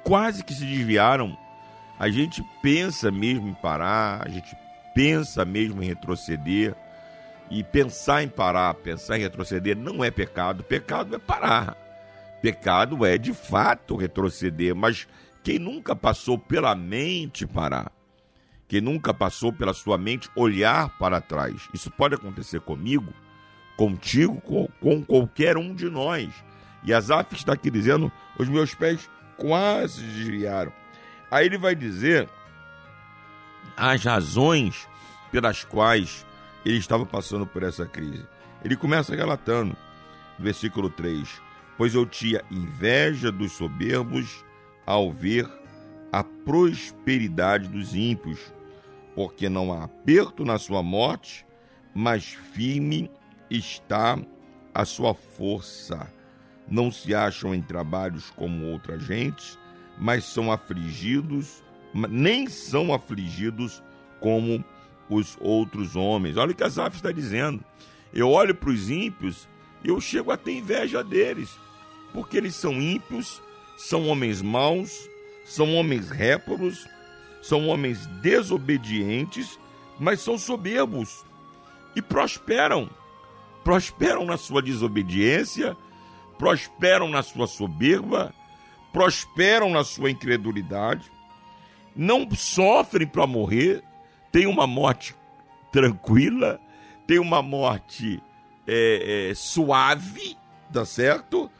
quase 0.03 0.43
que 0.43 0.55
se 0.55 0.65
desviaram. 0.65 1.37
A 1.99 2.09
gente 2.09 2.43
pensa 2.63 3.11
mesmo 3.11 3.49
em 3.49 3.55
parar, 3.55 4.27
a 4.27 4.31
gente 4.31 4.57
pensa 4.95 5.45
mesmo 5.45 5.83
em 5.83 5.87
retroceder. 5.87 6.75
E 7.51 7.65
pensar 7.65 8.23
em 8.23 8.29
parar, 8.29 8.75
pensar 8.75 9.19
em 9.19 9.23
retroceder 9.23 9.77
não 9.77 10.05
é 10.05 10.11
pecado. 10.11 10.63
Pecado 10.63 11.17
é 11.17 11.19
parar. 11.19 11.77
Pecado 12.41 13.05
é 13.05 13.19
de 13.19 13.35
fato 13.35 13.97
retroceder. 13.97 14.75
Mas 14.75 15.09
quem 15.43 15.59
nunca 15.59 15.97
passou 15.97 16.39
pela 16.39 16.75
mente 16.75 17.47
parar? 17.47 17.91
Quem 18.69 18.81
nunca 18.81 19.13
passou 19.13 19.53
pela 19.53 19.75
sua 19.75 19.99
mente 19.99 20.31
olhar 20.37 20.97
para 20.97 21.21
trás? 21.21 21.69
Isso 21.75 21.91
pode 21.91 22.15
acontecer 22.15 22.61
comigo, 22.61 23.13
contigo, 23.77 24.41
com, 24.41 24.69
com 24.81 25.05
qualquer 25.05 25.57
um 25.57 25.75
de 25.75 25.91
nós. 25.91 26.33
E 26.85 26.95
Azaf 26.95 27.35
está 27.35 27.55
aqui 27.55 27.69
dizendo: 27.69 28.13
os 28.39 28.49
meus 28.49 28.73
pés 28.73 29.11
quase 29.37 30.03
desviaram. 30.03 30.73
Aí 31.29 31.47
ele 31.47 31.59
vai 31.59 31.75
dizer 31.75 32.29
as 33.77 34.05
razões 34.05 34.89
pelas 35.33 35.65
quais 35.65 36.25
ele 36.65 36.79
estava 36.79 37.07
passando 37.07 37.47
por 37.47 37.63
essa 37.63 37.87
crise. 37.87 38.27
Ele 38.65 38.77
começa 38.77 39.15
relatando, 39.15 39.77
versículo 40.39 40.91
3: 40.91 41.41
Pois 41.77 41.95
eu 41.95 42.05
tinha 42.05 42.43
inveja 42.51 43.33
dos 43.33 43.53
soberbos 43.53 44.45
ao 44.87 45.11
ver 45.11 45.49
a 46.13 46.25
prosperidade 46.25 47.69
dos 47.69 47.95
ímpios, 47.95 48.53
porque 49.15 49.49
não 49.49 49.73
há 49.73 49.85
aperto 49.85 50.45
na 50.45 50.59
sua 50.59 50.83
morte, 50.83 51.47
mas 51.95 52.25
firme 52.25 53.11
está 53.49 54.19
a 54.75 54.85
sua 54.85 55.15
força. 55.15 56.13
Não 56.69 56.91
se 56.91 57.15
acham 57.15 57.55
em 57.55 57.63
trabalhos 57.63 58.31
como 58.31 58.67
outra 58.67 58.99
gente, 58.99 59.59
mas 59.99 60.25
são 60.25 60.53
afligidos, 60.53 61.63
nem 61.93 62.49
são 62.49 62.95
afligidos 62.95 63.83
como 64.21 64.65
os 65.17 65.37
outros 65.41 65.97
homens. 65.97 66.37
Olha 66.37 66.53
o 66.53 66.55
que 66.55 66.65
Asaf 66.65 66.97
está 66.97 67.11
dizendo. 67.11 67.65
Eu 68.13 68.31
olho 68.31 68.55
para 68.55 68.71
os 68.71 68.89
ímpios 68.89 69.49
e 69.85 69.89
eu 69.89 70.01
chego 70.01 70.31
a 70.31 70.37
ter 70.37 70.53
inveja 70.53 71.03
deles, 71.03 71.59
porque 72.13 72.37
eles 72.37 72.55
são 72.55 72.73
ímpios, 72.81 73.43
são 73.77 74.09
homens 74.09 74.43
maus, 74.43 75.09
são 75.45 75.75
homens 75.75 76.11
réprobos, 76.11 76.87
são 77.43 77.69
homens 77.69 78.07
desobedientes, 78.23 79.59
mas 79.99 80.21
são 80.21 80.39
soberbos 80.39 81.25
e 81.95 82.03
prosperam. 82.03 82.89
Prosperam 83.65 84.25
na 84.25 84.37
sua 84.37 84.63
desobediência, 84.63 85.77
prosperam 86.39 87.09
na 87.09 87.23
sua 87.23 87.47
soberba, 87.47 88.35
prosperam 88.93 89.71
na 89.71 89.85
sua 89.85 90.11
incredulidade, 90.11 91.11
não 91.95 92.29
sofrem 92.35 93.07
para 93.07 93.27
morrer, 93.27 93.83
tem 94.33 94.47
uma 94.47 94.67
morte 94.67 95.15
tranquila, 95.73 96.61
tem 97.07 97.19
uma 97.19 97.43
morte 97.43 98.23
é, 98.67 99.31
é, 99.31 99.35
suave, 99.35 100.37
tá 100.73 100.85
certo? 100.85 101.51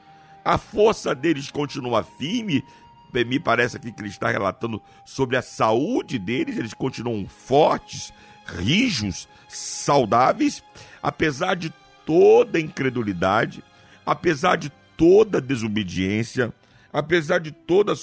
A 0.45 0.59
força 0.59 1.15
deles 1.15 1.51
continua 1.51 2.03
firme. 2.03 2.65
Me 3.13 3.41
parece 3.41 3.77
aqui 3.77 3.91
que 3.91 4.01
ele 4.01 4.09
está 4.09 4.31
relatando 4.31 4.81
sobre 5.05 5.37
a 5.37 5.43
saúde 5.43 6.19
deles, 6.19 6.57
eles 6.57 6.73
continuam 6.73 7.27
fortes, 7.27 8.13
rijos, 8.47 9.29
saudáveis, 9.49 10.63
apesar 11.03 11.57
de 11.57 11.73
toda 12.07 12.61
incredulidade, 12.61 13.65
apesar 14.07 14.57
de 14.57 14.71
toda 14.97 15.41
desobediência, 15.41 16.55
apesar 16.93 17.41
de 17.41 17.51
toda 17.51 17.95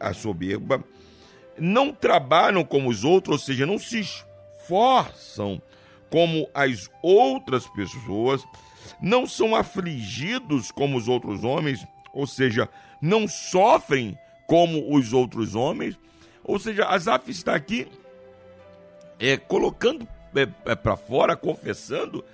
a 0.00 0.12
soberba 0.12 0.84
não 1.58 1.92
trabalham 1.92 2.64
como 2.64 2.90
os 2.90 3.04
outros, 3.04 3.40
ou 3.40 3.46
seja, 3.46 3.66
não 3.66 3.78
se 3.78 4.00
esforçam 4.00 5.60
como 6.10 6.48
as 6.54 6.90
outras 7.02 7.66
pessoas, 7.68 8.44
não 9.00 9.26
são 9.26 9.54
afligidos 9.54 10.70
como 10.70 10.96
os 10.96 11.08
outros 11.08 11.44
homens, 11.44 11.86
ou 12.12 12.26
seja, 12.26 12.68
não 13.00 13.28
sofrem 13.28 14.18
como 14.46 14.94
os 14.94 15.12
outros 15.12 15.54
homens. 15.54 15.98
Ou 16.44 16.58
seja, 16.58 16.86
Asaf 16.86 17.30
está 17.30 17.54
aqui 17.54 17.88
é, 19.18 19.36
colocando 19.36 20.06
é, 20.34 20.48
é, 20.70 20.74
para 20.74 20.96
fora, 20.96 21.36
confessando 21.36 22.24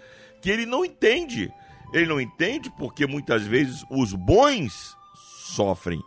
que 0.40 0.50
ele 0.50 0.66
não 0.66 0.85
entende. 0.85 1.52
Ele 1.92 2.06
não 2.06 2.20
entende 2.20 2.70
porque 2.78 3.06
muitas 3.06 3.46
vezes 3.46 3.85
os 3.90 4.12
bons 4.12 4.96
sofrem. 5.54 6.02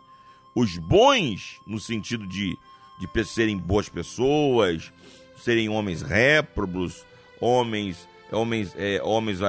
Os 0.54 0.78
bons, 0.78 1.60
no 1.66 1.78
sentido 1.78 2.26
de, 2.26 2.56
de 2.98 3.24
serem 3.24 3.58
boas 3.58 3.88
pessoas, 3.88 4.92
serem 5.42 5.68
homens 5.68 6.02
réprobos, 6.02 7.04
homens, 7.40 8.08
homens, 8.32 8.74
é, 8.76 9.00
homens 9.02 9.40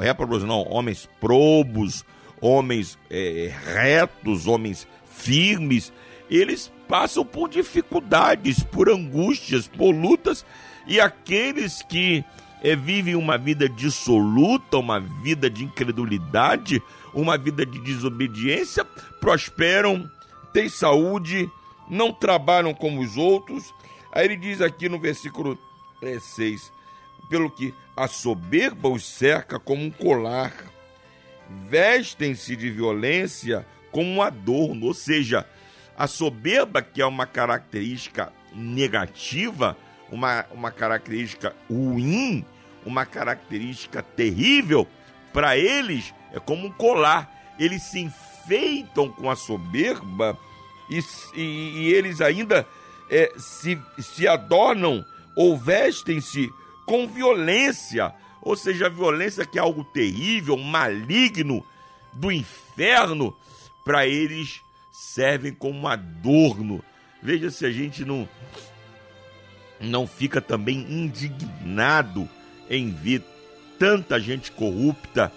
réprobos 0.00 0.42
não, 0.42 0.62
homens 0.68 1.08
probos, 1.20 2.04
homens 2.40 2.98
é, 3.10 3.52
retos, 3.74 4.46
homens 4.46 4.86
firmes, 5.06 5.92
eles 6.30 6.72
passam 6.88 7.24
por 7.24 7.48
dificuldades, 7.48 8.62
por 8.62 8.88
angústias, 8.88 9.68
por 9.68 9.92
lutas, 9.92 10.44
e 10.86 11.00
aqueles 11.00 11.82
que 11.82 12.24
é, 12.62 12.74
vivem 12.74 13.14
uma 13.14 13.38
vida 13.38 13.68
dissoluta, 13.68 14.78
uma 14.78 15.00
vida 15.00 15.48
de 15.48 15.64
incredulidade, 15.64 16.82
uma 17.12 17.38
vida 17.38 17.64
de 17.64 17.78
desobediência, 17.80 18.84
prosperam, 19.20 20.10
têm 20.52 20.68
saúde, 20.68 21.48
não 21.88 22.12
trabalham 22.12 22.74
como 22.74 23.00
os 23.00 23.16
outros. 23.16 23.74
Aí 24.12 24.24
ele 24.24 24.36
diz 24.36 24.60
aqui 24.60 24.88
no 24.88 24.98
versículo 24.98 25.58
6: 26.00 26.72
pelo 27.28 27.50
que 27.50 27.74
a 27.96 28.06
soberba 28.06 28.88
os 28.88 29.04
cerca 29.06 29.58
como 29.58 29.82
um 29.82 29.90
colar, 29.90 30.52
vestem-se 31.68 32.56
de 32.56 32.70
violência 32.70 33.66
como 33.90 34.08
um 34.08 34.22
adorno, 34.22 34.86
ou 34.86 34.94
seja, 34.94 35.46
a 35.96 36.06
soberba, 36.06 36.82
que 36.82 37.00
é 37.00 37.06
uma 37.06 37.26
característica 37.26 38.32
negativa, 38.52 39.76
uma, 40.10 40.44
uma 40.52 40.70
característica 40.70 41.54
ruim, 41.70 42.44
uma 42.84 43.06
característica 43.06 44.02
terrível, 44.02 44.86
para 45.32 45.56
eles 45.56 46.12
é 46.32 46.40
como 46.40 46.66
um 46.66 46.72
colar. 46.72 47.54
Eles 47.58 47.82
se 47.82 48.00
enfeitam 48.00 49.08
com 49.10 49.30
a 49.30 49.36
soberba 49.36 50.36
e, 50.88 51.02
e, 51.34 51.42
e 51.42 51.94
eles 51.94 52.20
ainda 52.20 52.66
é, 53.10 53.32
se, 53.36 53.80
se 53.98 54.26
adornam 54.26 55.04
ou 55.36 55.56
vestem-se 55.56 56.52
com 56.86 57.06
violência, 57.08 58.12
ou 58.42 58.56
seja, 58.56 58.86
a 58.86 58.90
violência 58.90 59.46
que 59.46 59.58
é 59.58 59.62
algo 59.62 59.84
terrível, 59.84 60.56
maligno, 60.56 61.64
do 62.12 62.30
inferno, 62.30 63.34
para 63.84 64.06
eles 64.06 64.60
servem 64.92 65.52
como 65.52 65.88
adorno. 65.88 66.82
Veja 67.22 67.50
se 67.50 67.64
a 67.66 67.70
gente 67.70 68.04
não 68.04 68.28
não 69.80 70.06
fica 70.06 70.40
também 70.40 70.86
indignado 70.88 72.28
em 72.70 72.90
ver 72.90 73.22
tanta 73.78 74.18
gente 74.18 74.50
corrupta, 74.52 75.32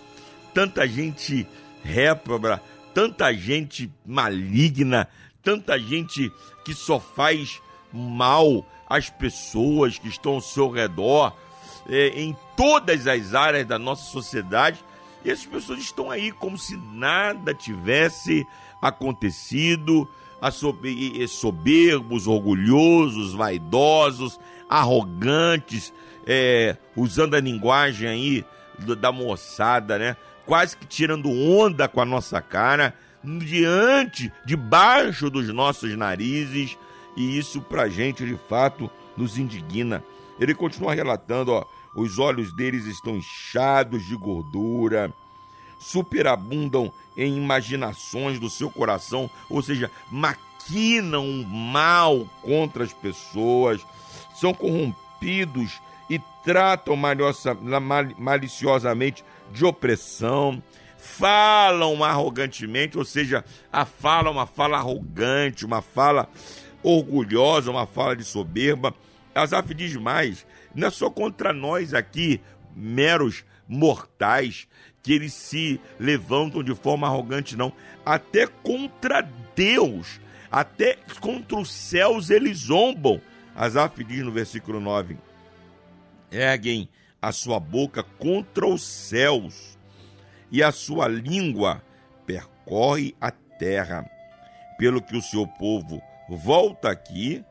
tanta 0.54 0.88
gente 0.88 1.46
réproba, 1.84 2.62
tanta 2.94 3.34
gente 3.34 3.92
maligna, 4.06 5.08
tanta 5.48 5.80
gente 5.80 6.30
que 6.66 6.74
só 6.74 7.00
faz 7.00 7.62
mal 7.94 8.66
às 8.86 9.10
pessoas 9.10 9.98
que 9.98 10.10
estão 10.10 10.34
ao 10.34 10.42
seu 10.42 10.70
redor, 10.70 11.32
é, 11.88 12.10
em 12.20 12.36
todas 12.58 13.08
as 13.08 13.34
áreas 13.34 13.66
da 13.66 13.80
nossa 13.80 14.12
sociedade. 14.12 14.84
E 15.24 15.32
essas 15.32 15.46
pessoas 15.46 15.80
estão 15.80 16.12
aí 16.12 16.34
como 16.34 16.58
se 16.58 16.76
nada 16.76 17.54
tivesse 17.54 18.46
acontecido, 18.82 20.06
soberbos, 21.30 22.28
orgulhosos, 22.28 23.34
vaidosos, 23.34 24.38
arrogantes, 24.70 25.94
é, 26.26 26.76
usando 26.94 27.36
a 27.36 27.40
linguagem 27.40 28.10
aí 28.10 28.46
da 29.00 29.14
moçada, 29.14 29.98
né? 29.98 30.18
Quase 30.46 30.76
que 30.76 30.86
tirando 30.86 31.32
onda 31.32 31.88
com 31.88 32.02
a 32.02 32.06
nossa 32.06 32.42
cara, 32.42 32.94
diante, 33.24 34.32
debaixo 34.46 35.30
dos 35.30 35.48
nossos 35.50 35.96
narizes, 35.98 36.78
e 37.16 37.38
isso 37.38 37.62
pra 37.62 37.90
gente 37.90 38.26
de 38.26 38.38
fato 38.48 38.90
nos 39.16 39.38
indigna. 39.38 40.04
Ele 40.40 40.54
continua 40.54 40.94
relatando, 40.94 41.52
ó, 41.52 41.66
os 41.96 42.20
olhos 42.20 42.54
deles 42.54 42.86
estão 42.86 43.18
inchados 43.18 44.06
de 44.06 44.16
gordura, 44.16 45.12
superabundam 45.80 46.92
em 47.16 47.36
imaginações 47.38 48.40
do 48.40 48.50
seu 48.50 48.70
coração, 48.70 49.30
ou 49.50 49.62
seja, 49.62 49.90
maquinam 50.12 51.44
mal 51.44 52.28
contra 52.42 52.84
as 52.84 52.94
pessoas, 52.94 53.86
são 54.36 54.54
corrompidos 54.54 55.82
e 56.10 56.20
tratam 56.44 56.96
maliciosamente 58.18 59.24
de 59.52 59.66
opressão, 59.66 60.62
falam 61.08 62.04
arrogantemente, 62.04 62.98
ou 62.98 63.06
seja, 63.06 63.44
a 63.72 63.86
fala 63.86 64.28
é 64.28 64.32
uma 64.32 64.46
fala 64.46 64.78
arrogante, 64.78 65.66
uma 65.66 65.82
fala 65.82 66.30
orgulhosa, 66.84 67.72
uma 67.72 67.88
fala 67.88 68.16
de 68.16 68.24
soberba. 68.24 68.94
Asaf 69.34 69.74
diz 69.74 69.96
mais, 69.96 70.46
não 70.76 70.88
é 70.88 70.92
só 70.92 71.10
contra 71.10 71.54
nós 71.54 71.94
aqui, 71.94 72.42
meros 72.76 73.44
mortais, 73.68 74.68
que 75.02 75.14
eles 75.14 75.34
se 75.34 75.80
levantam 76.00 76.62
de 76.62 76.76
forma 76.76 77.08
arrogante, 77.08 77.56
não. 77.56 77.72
Até 78.06 78.46
contra 78.46 79.22
Deus, 79.56 80.20
até 80.52 80.98
contra 81.20 81.58
os 81.58 81.72
céus 81.72 82.30
eles 82.30 82.60
zombam. 82.60 83.22
Asaf 83.56 84.04
diz 84.04 84.24
no 84.24 84.32
versículo 84.32 84.80
9: 84.80 85.18
Erguem 86.32 86.90
a 87.22 87.32
sua 87.32 87.60
boca 87.60 88.04
contra 88.04 88.68
os 88.68 88.84
céus, 88.84 89.77
e 90.52 90.64
a 90.64 90.72
sua 90.72 91.08
língua 91.08 91.82
percorre 92.26 93.16
a 93.20 93.32
terra, 93.32 94.10
pelo 94.78 95.02
que 95.02 95.16
o 95.16 95.22
seu 95.22 95.48
povo 95.48 96.02
volta 96.30 96.90
aqui 96.90 97.44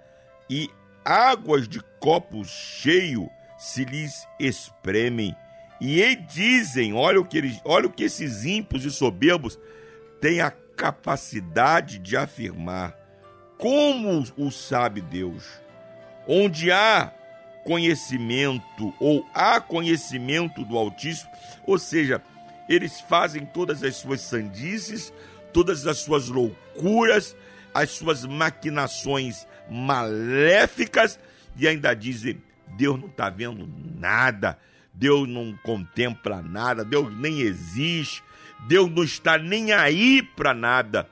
e 0.48 0.70
águas 1.04 1.66
de 1.68 1.80
copo 2.00 2.44
cheio 2.44 3.28
se 3.58 3.84
lhes 3.84 4.26
espremem 4.38 5.34
e 5.80 6.16
dizem, 6.16 6.94
olha 6.94 7.20
o 7.20 7.24
que 7.24 7.38
eles, 7.38 7.60
olha 7.64 7.86
o 7.86 7.92
que 7.92 8.04
esses 8.04 8.44
ímpios 8.44 8.84
e 8.84 8.90
soberbos 8.90 9.58
têm 10.20 10.40
a 10.40 10.50
capacidade 10.50 11.98
de 11.98 12.16
afirmar. 12.16 12.96
Como 13.58 14.24
o 14.36 14.50
sabe 14.50 15.00
Deus? 15.00 15.44
Onde 16.26 16.70
há 16.70 17.12
conhecimento 17.64 18.94
ou 19.00 19.26
há 19.34 19.60
conhecimento 19.60 20.64
do 20.64 20.76
Altíssimo, 20.76 21.30
ou 21.66 21.78
seja, 21.78 22.22
eles 22.68 23.00
fazem 23.00 23.44
todas 23.46 23.82
as 23.82 23.96
suas 23.96 24.20
sandices, 24.20 25.12
todas 25.52 25.86
as 25.86 25.98
suas 25.98 26.28
loucuras, 26.28 27.36
as 27.72 27.90
suas 27.90 28.24
maquinações 28.24 29.46
maléficas 29.70 31.18
e 31.56 31.66
ainda 31.66 31.94
dizem: 31.94 32.42
Deus 32.76 32.98
não 32.98 33.08
está 33.08 33.30
vendo 33.30 33.68
nada. 33.98 34.58
Deus 34.96 35.28
não 35.28 35.54
contempla 35.62 36.40
nada, 36.40 36.82
Deus 36.82 37.14
nem 37.14 37.40
existe, 37.40 38.24
Deus 38.66 38.90
não 38.90 39.04
está 39.04 39.36
nem 39.36 39.72
aí 39.72 40.22
para 40.22 40.54
nada. 40.54 41.06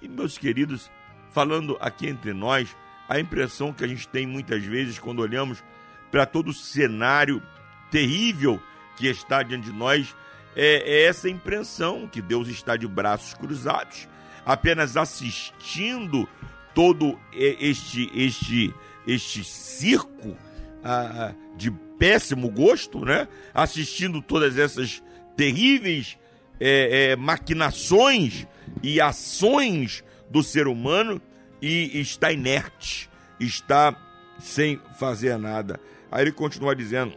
E 0.00 0.08
meus 0.08 0.38
queridos, 0.38 0.88
falando 1.32 1.76
aqui 1.80 2.06
entre 2.06 2.32
nós, 2.32 2.76
a 3.08 3.18
impressão 3.18 3.72
que 3.72 3.84
a 3.84 3.88
gente 3.88 4.06
tem 4.06 4.26
muitas 4.26 4.64
vezes 4.64 5.00
quando 5.00 5.20
olhamos 5.20 5.62
para 6.10 6.24
todo 6.24 6.48
o 6.48 6.54
cenário 6.54 7.42
terrível 7.90 8.62
que 8.96 9.08
está 9.08 9.42
diante 9.42 9.70
de 9.70 9.72
nós 9.72 10.14
é, 10.56 11.02
é 11.02 11.02
essa 11.04 11.28
impressão 11.28 12.08
que 12.08 12.22
Deus 12.22 12.48
está 12.48 12.76
de 12.76 12.88
braços 12.88 13.34
cruzados, 13.34 14.08
apenas 14.44 14.96
assistindo 14.96 16.28
todo 16.74 17.18
este 17.32 18.10
este 18.14 18.74
este 19.06 19.44
circo 19.44 20.36
ah, 20.82 21.32
de 21.56 21.70
péssimo 21.98 22.50
gosto, 22.50 23.04
né? 23.04 23.28
Assistindo 23.54 24.20
todas 24.20 24.58
essas 24.58 25.02
terríveis 25.36 26.18
é, 26.58 27.10
é, 27.10 27.16
maquinações 27.16 28.46
e 28.82 29.00
ações 29.00 30.02
do 30.30 30.42
ser 30.42 30.66
humano 30.66 31.20
e 31.60 32.00
está 32.00 32.32
inerte, 32.32 33.08
está 33.38 33.94
sem 34.38 34.80
fazer 34.98 35.38
nada. 35.38 35.80
Aí 36.10 36.22
ele 36.22 36.32
continua 36.32 36.74
dizendo: 36.74 37.14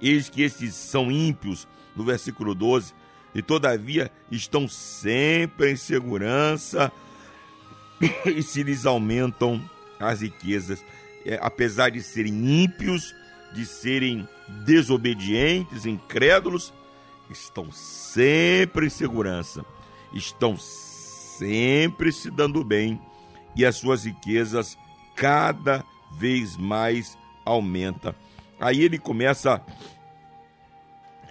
Eis 0.00 0.28
que 0.28 0.42
esses 0.42 0.74
são 0.74 1.10
ímpios, 1.10 1.66
no 1.94 2.04
versículo 2.04 2.54
12, 2.54 2.92
e 3.34 3.42
todavia 3.42 4.10
estão 4.30 4.68
sempre 4.68 5.72
em 5.72 5.76
segurança 5.76 6.92
e 8.26 8.42
se 8.42 8.62
lhes 8.62 8.86
aumentam 8.86 9.62
as 9.98 10.20
riquezas. 10.20 10.84
É, 11.26 11.38
apesar 11.40 11.90
de 11.90 12.02
serem 12.02 12.64
ímpios, 12.64 13.14
de 13.54 13.64
serem 13.64 14.28
desobedientes, 14.64 15.86
incrédulos, 15.86 16.72
estão 17.30 17.72
sempre 17.72 18.86
em 18.86 18.90
segurança, 18.90 19.64
estão 20.12 20.56
sempre 20.56 22.12
se 22.12 22.30
dando 22.30 22.62
bem 22.62 23.00
e 23.56 23.64
as 23.64 23.76
suas 23.76 24.04
riquezas 24.04 24.76
cada 25.16 25.84
vez 26.12 26.56
mais 26.56 27.16
aumenta. 27.44 28.14
Aí 28.60 28.82
ele 28.82 28.98
começa 28.98 29.64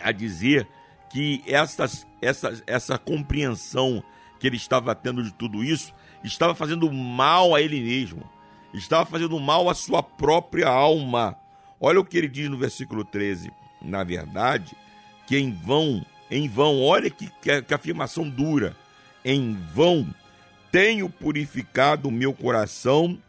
a 0.04 0.12
dizer 0.12 0.68
que 1.10 1.44
essas, 1.48 2.08
essa, 2.22 2.62
essa 2.66 2.98
compreensão 2.98 4.04
que 4.40 4.48
ele 4.48 4.58
estava 4.58 4.94
tendo 4.94 5.24
de 5.24 5.34
tudo 5.34 5.64
isso 5.64 5.94
estava 6.24 6.56
fazendo 6.56 6.92
mal 6.92 7.56
a 7.56 7.62
ele 7.62 7.82
mesmo, 7.82 8.24
estava 8.74 9.06
fazendo 9.06 9.40
mal 9.40 9.70
à 9.70 9.74
sua 9.74 10.02
própria 10.02 10.68
alma. 10.68 11.38
Olha 11.80 12.00
o 12.00 12.06
que 12.06 12.18
ele 12.18 12.28
diz 12.28 12.50
no 12.50 12.58
versículo 12.58 13.04
13. 13.04 13.52
Na 13.82 14.04
verdade, 14.04 14.76
que 15.28 15.38
em 15.38 15.52
vão, 15.52 16.06
em 16.32 16.48
vão, 16.48 16.82
olha 16.82 17.10
que, 17.10 17.30
que, 17.42 17.62
que 17.62 17.74
afirmação 17.74 18.30
dura, 18.30 18.76
em 19.24 19.54
vão 19.74 20.14
tenho 20.74 21.08
purificado 21.08 22.10
o 22.10 22.12
meu 22.12 22.34
coração 22.34 23.20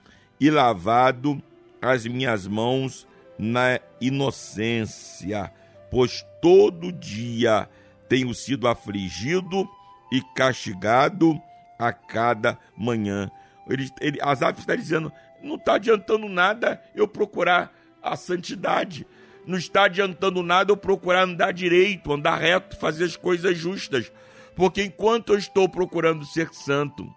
e 0.40 0.50
lavado 0.50 1.42
as 1.82 2.06
minhas 2.06 2.46
mãos 2.46 3.06
na 3.38 3.78
inocência, 4.00 5.52
pois 5.94 6.26
todo 6.42 6.90
dia 6.90 7.68
tenho 8.08 8.34
sido 8.34 8.66
afligido 8.66 9.64
e 10.10 10.20
castigado 10.34 11.40
a 11.78 11.92
cada 11.92 12.58
manhã. 12.76 13.30
Ele, 13.68 13.88
ele, 14.00 14.18
Asaf 14.20 14.58
está 14.58 14.74
dizendo: 14.74 15.12
não 15.40 15.54
está 15.54 15.74
adiantando 15.74 16.28
nada 16.28 16.82
eu 16.96 17.06
procurar 17.06 17.72
a 18.02 18.16
santidade, 18.16 19.06
não 19.46 19.56
está 19.56 19.84
adiantando 19.84 20.42
nada 20.42 20.72
eu 20.72 20.76
procurar 20.76 21.22
andar 21.22 21.52
direito, 21.52 22.12
andar 22.12 22.38
reto, 22.38 22.76
fazer 22.76 23.04
as 23.04 23.14
coisas 23.14 23.56
justas, 23.56 24.10
porque 24.56 24.82
enquanto 24.82 25.32
eu 25.32 25.38
estou 25.38 25.68
procurando 25.68 26.26
ser 26.26 26.52
santo, 26.52 27.08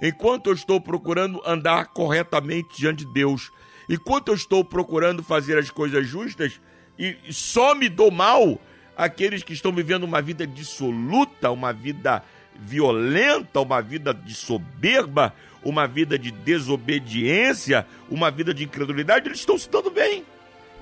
enquanto 0.00 0.50
eu 0.50 0.54
estou 0.54 0.80
procurando 0.80 1.42
andar 1.44 1.86
corretamente 1.86 2.76
diante 2.76 3.04
de 3.04 3.12
Deus, 3.12 3.50
enquanto 3.90 4.28
eu 4.28 4.36
estou 4.36 4.64
procurando 4.64 5.20
fazer 5.20 5.58
as 5.58 5.68
coisas 5.68 6.06
justas 6.06 6.60
e 6.98 7.16
só 7.32 7.74
me 7.74 7.88
dou 7.88 8.10
mal 8.10 8.60
aqueles 8.96 9.42
que 9.42 9.52
estão 9.52 9.72
vivendo 9.72 10.04
uma 10.04 10.22
vida 10.22 10.46
dissoluta, 10.46 11.50
uma 11.50 11.72
vida 11.72 12.22
violenta, 12.54 13.60
uma 13.60 13.80
vida 13.80 14.14
de 14.14 14.34
soberba, 14.34 15.34
uma 15.62 15.86
vida 15.86 16.18
de 16.18 16.30
desobediência, 16.30 17.86
uma 18.10 18.30
vida 18.30 18.54
de 18.54 18.64
incredulidade, 18.64 19.26
eles 19.26 19.40
estão 19.40 19.58
se 19.58 19.68
dando 19.68 19.90
bem. 19.90 20.24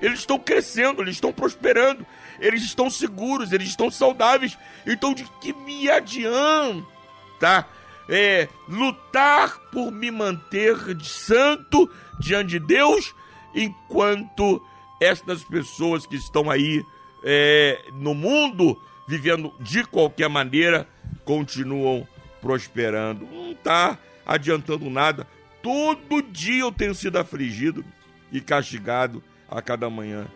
Eles 0.01 0.19
estão 0.19 0.37
crescendo, 0.37 1.01
eles 1.01 1.15
estão 1.15 1.31
prosperando, 1.31 2.05
eles 2.39 2.63
estão 2.63 2.89
seguros, 2.89 3.53
eles 3.53 3.69
estão 3.69 3.89
saudáveis. 3.89 4.57
Então, 4.85 5.13
de 5.13 5.23
que 5.39 5.53
me 5.53 5.89
adianta 5.89 7.65
é, 8.09 8.49
lutar 8.67 9.59
por 9.71 9.91
me 9.91 10.11
manter 10.11 10.75
santo 11.01 11.89
diante 12.19 12.49
de 12.49 12.59
Deus, 12.59 13.15
enquanto 13.55 14.61
estas 15.03 15.43
pessoas 15.43 16.05
que 16.05 16.15
estão 16.15 16.49
aí 16.49 16.85
é, 17.23 17.85
no 17.93 18.13
mundo, 18.13 18.81
vivendo 19.07 19.53
de 19.59 19.83
qualquer 19.83 20.29
maneira, 20.29 20.87
continuam 21.23 22.07
prosperando. 22.41 23.25
Não 23.25 23.51
está 23.51 23.97
adiantando 24.25 24.89
nada. 24.89 25.27
Todo 25.61 26.21
dia 26.21 26.61
eu 26.61 26.71
tenho 26.71 26.93
sido 26.93 27.17
afligido 27.17 27.85
e 28.31 28.41
castigado 28.41 29.23
a 29.49 29.61
cada 29.61 29.89
manhã. 29.89 30.27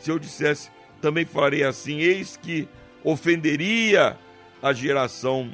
Se 0.00 0.10
eu 0.10 0.18
dissesse, 0.18 0.70
também 1.00 1.24
farei 1.24 1.64
assim, 1.64 1.98
eis 1.98 2.36
que 2.36 2.68
ofenderia 3.02 4.16
a 4.62 4.72
geração 4.72 5.52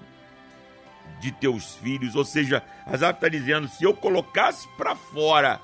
de 1.21 1.33
teus 1.33 1.75
filhos. 1.77 2.15
Ou 2.15 2.25
seja, 2.25 2.63
Asaf 2.87 3.15
está 3.15 3.29
dizendo: 3.29 3.69
se 3.69 3.85
eu 3.85 3.95
colocasse 3.95 4.69
para 4.77 4.95
fora, 4.95 5.61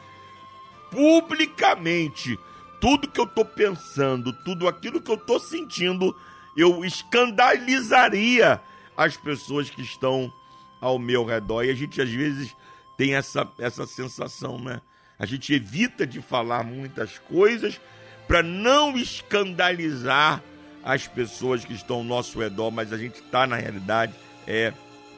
publicamente, 0.90 2.38
tudo 2.80 3.08
que 3.08 3.20
eu 3.20 3.24
estou 3.24 3.44
pensando, 3.44 4.32
tudo 4.32 4.68
aquilo 4.68 5.00
que 5.00 5.10
eu 5.10 5.16
estou 5.16 5.40
sentindo, 5.40 6.14
eu 6.56 6.84
escandalizaria 6.84 8.60
as 8.96 9.16
pessoas 9.16 9.70
que 9.70 9.82
estão 9.82 10.32
ao 10.80 10.98
meu 10.98 11.24
redor. 11.24 11.64
E 11.64 11.70
a 11.70 11.74
gente 11.74 12.00
às 12.00 12.10
vezes 12.10 12.54
tem 12.96 13.14
essa, 13.14 13.48
essa 13.58 13.86
sensação, 13.86 14.58
né? 14.58 14.80
A 15.18 15.26
gente 15.26 15.52
evita 15.52 16.06
de 16.06 16.20
falar 16.20 16.62
muitas 16.62 17.18
coisas 17.18 17.80
para 18.26 18.42
não 18.42 18.96
escandalizar 18.96 20.42
as 20.84 21.06
pessoas 21.06 21.64
que 21.64 21.74
estão 21.74 21.96
ao 21.96 22.04
nosso 22.04 22.38
redor, 22.38 22.70
mas 22.70 22.92
a 22.92 22.98
gente 22.98 23.20
está, 23.20 23.46
na 23.46 23.56
realidade, 23.56 24.14
é 24.46 24.72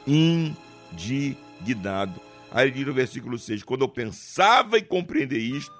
indignado. 0.07 0.59
Aí 2.51 2.67
ele 2.67 2.77
diz 2.77 2.87
no 2.87 2.93
versículo 2.93 3.37
6: 3.37 3.63
Quando 3.63 3.81
eu 3.81 3.89
pensava 3.89 4.77
em 4.77 4.83
compreender 4.83 5.39
isto, 5.39 5.73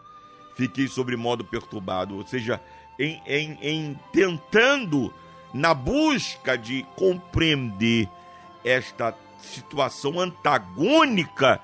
fiquei 0.55 0.87
sobre 0.87 1.15
modo 1.15 1.43
perturbado. 1.43 2.15
Ou 2.17 2.25
seja, 2.25 2.61
em, 2.97 3.21
em, 3.25 3.57
em 3.61 3.99
tentando, 4.11 5.13
na 5.53 5.73
busca 5.73 6.57
de 6.57 6.85
compreender 6.95 8.09
esta 8.63 9.15
situação 9.39 10.19
antagônica, 10.19 11.59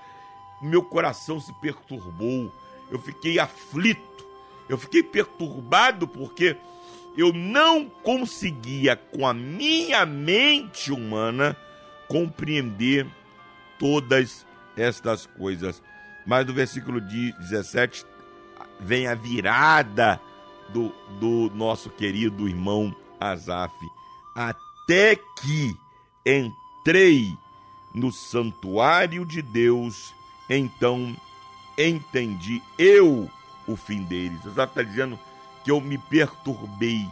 meu 0.61 0.81
coração 0.81 1.39
se 1.39 1.53
perturbou. 1.53 2.51
Eu 2.89 2.99
fiquei 2.99 3.37
aflito, 3.39 4.25
eu 4.67 4.77
fiquei 4.77 5.03
perturbado 5.03 6.07
porque 6.07 6.57
eu 7.17 7.33
não 7.33 7.89
conseguia, 7.89 8.95
com 8.95 9.27
a 9.27 9.33
minha 9.33 10.05
mente 10.05 10.91
humana, 10.91 11.57
compreender 12.07 13.07
todas 13.79 14.45
estas 14.75 15.25
coisas. 15.25 15.81
Mas 16.25 16.45
no 16.45 16.53
versículo 16.53 17.01
17 17.01 18.05
vem 18.79 19.07
a 19.07 19.15
virada 19.15 20.21
do, 20.69 20.93
do 21.19 21.51
nosso 21.55 21.89
querido 21.89 22.47
irmão 22.47 22.95
Asaf. 23.19 23.73
Até 24.35 25.15
que 25.15 25.75
entrei 26.25 27.37
no 27.93 28.11
santuário 28.11 29.25
de 29.25 29.41
Deus, 29.41 30.13
então 30.49 31.15
entendi 31.77 32.61
eu 32.77 33.29
o 33.67 33.75
fim 33.75 34.03
deles. 34.03 34.39
Asaf 34.45 34.71
está 34.71 34.83
dizendo 34.83 35.19
que 35.63 35.71
eu 35.71 35.81
me 35.81 35.97
perturbei 35.97 37.07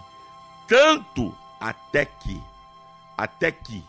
tanto 0.67 1.33
até 1.59 2.05
que, 2.05 2.41
até 3.17 3.51
que 3.51 3.83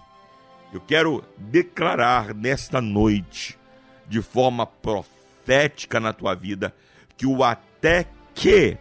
eu 0.72 0.80
quero 0.80 1.24
declarar 1.36 2.34
nesta 2.34 2.80
noite, 2.80 3.58
de 4.06 4.20
forma 4.20 4.66
profética 4.66 5.98
na 5.98 6.12
tua 6.12 6.34
vida, 6.34 6.74
que 7.16 7.26
o 7.26 7.42
até 7.42 8.06
que 8.34 8.76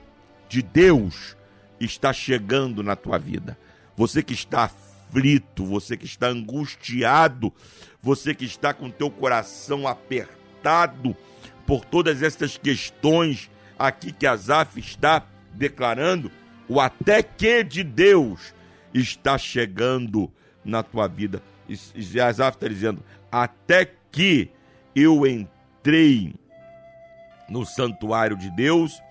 de 0.49 0.61
Deus 0.61 1.35
está 1.79 2.13
chegando 2.13 2.83
na 2.83 2.95
tua 2.95 3.17
vida. 3.17 3.57
Você 3.95 4.21
que 4.21 4.33
está 4.33 4.63
aflito, 4.63 5.65
você 5.65 5.95
que 5.95 6.05
está 6.05 6.27
angustiado, 6.27 7.53
você 8.01 8.35
que 8.35 8.45
está 8.45 8.73
com 8.73 8.89
teu 8.89 9.09
coração 9.09 9.87
apertado 9.87 11.15
por 11.65 11.85
todas 11.85 12.21
essas 12.21 12.57
questões 12.57 13.49
aqui 13.77 14.11
que 14.11 14.27
Azaf 14.27 14.79
está 14.79 15.25
declarando, 15.53 16.31
o 16.67 16.79
até 16.79 17.23
que 17.23 17.63
de 17.63 17.83
Deus 17.83 18.53
está 18.93 19.37
chegando 19.37 20.31
na 20.63 20.83
tua 20.83 21.07
vida. 21.07 21.41
E 21.67 22.19
Asaf 22.19 22.57
está 22.57 22.67
dizendo: 22.67 23.03
até 23.31 23.91
que 24.11 24.49
eu 24.95 25.25
entrei 25.25 26.33
no 27.49 27.65
santuário 27.65 28.35
de 28.37 28.49
Deus 28.49 29.01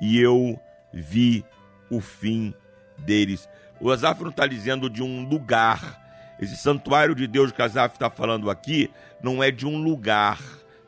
e 0.00 0.18
eu 0.18 0.58
vi 0.92 1.44
o 1.90 2.00
fim 2.00 2.54
deles. 2.98 3.48
O 3.80 3.90
Asaf 3.90 4.22
não 4.22 4.30
está 4.30 4.46
dizendo 4.46 4.90
de 4.90 5.02
um 5.02 5.26
lugar. 5.28 6.36
Esse 6.40 6.56
santuário 6.56 7.14
de 7.14 7.26
Deus 7.26 7.52
que 7.52 7.62
Asaf 7.62 7.94
está 7.94 8.10
falando 8.10 8.50
aqui 8.50 8.90
não 9.22 9.42
é 9.42 9.50
de 9.50 9.66
um 9.66 9.82
lugar 9.82 10.40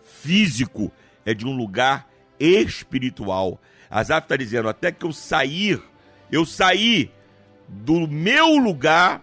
físico, 0.05 0.93
é 1.25 1.35
de 1.35 1.47
um 1.47 1.57
lugar 1.57 2.09
espiritual. 2.39 3.61
Asaf 3.91 4.25
está 4.25 4.37
dizendo: 4.37 4.69
até 4.69 4.93
que 4.93 5.05
eu 5.05 5.13
sair, 5.13 5.83
eu 6.31 6.45
saí 6.45 7.11
do 7.69 8.07
meu 8.07 8.57
lugar 8.57 9.23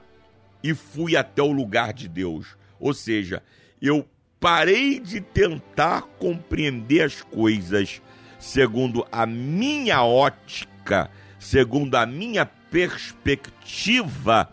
e 0.63 0.73
fui 0.73 1.15
até 1.15 1.41
o 1.41 1.51
lugar 1.51 1.93
de 1.93 2.07
Deus. 2.07 2.57
Ou 2.79 2.93
seja, 2.93 3.43
eu 3.81 4.07
parei 4.39 4.99
de 4.99 5.21
tentar 5.21 6.01
compreender 6.19 7.01
as 7.01 7.21
coisas 7.21 8.01
segundo 8.39 9.05
a 9.11 9.25
minha 9.25 10.03
ótica, 10.03 11.09
segundo 11.39 11.95
a 11.95 12.05
minha 12.05 12.45
perspectiva 12.45 14.49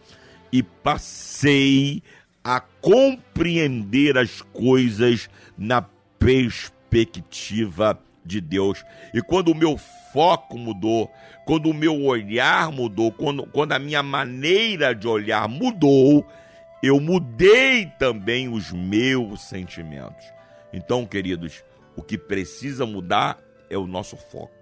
e 0.53 0.63
passei 0.63 2.03
a 2.43 2.61
compreender 2.61 4.17
as 4.17 4.41
coisas 4.41 5.29
na 5.57 5.83
perspectiva 6.19 7.99
de 8.25 8.41
Deus. 8.41 8.85
E 9.13 9.21
quando 9.21 9.49
o 9.49 9.55
meu 9.55 9.77
foco 10.13 10.57
mudou, 10.57 11.11
quando 11.45 11.69
o 11.69 11.75
meu 11.75 12.05
olhar 12.05 12.71
mudou, 12.71 13.11
quando, 13.13 13.45
quando 13.47 13.73
a 13.73 13.79
minha 13.79 14.03
maneira 14.03 14.95
de 14.95 15.09
olhar 15.09 15.49
mudou, 15.49 16.27
eu 16.87 17.01
mudei 17.01 17.87
também 17.99 18.49
os 18.49 18.71
meus 18.71 19.43
sentimentos. 19.43 20.27
Então, 20.73 21.07
queridos, 21.07 21.65
o 21.97 22.03
que 22.03 22.19
precisa 22.19 22.85
mudar 22.85 23.39
é 23.71 23.79
o 23.79 23.87
nosso 23.87 24.17
foco. 24.17 24.53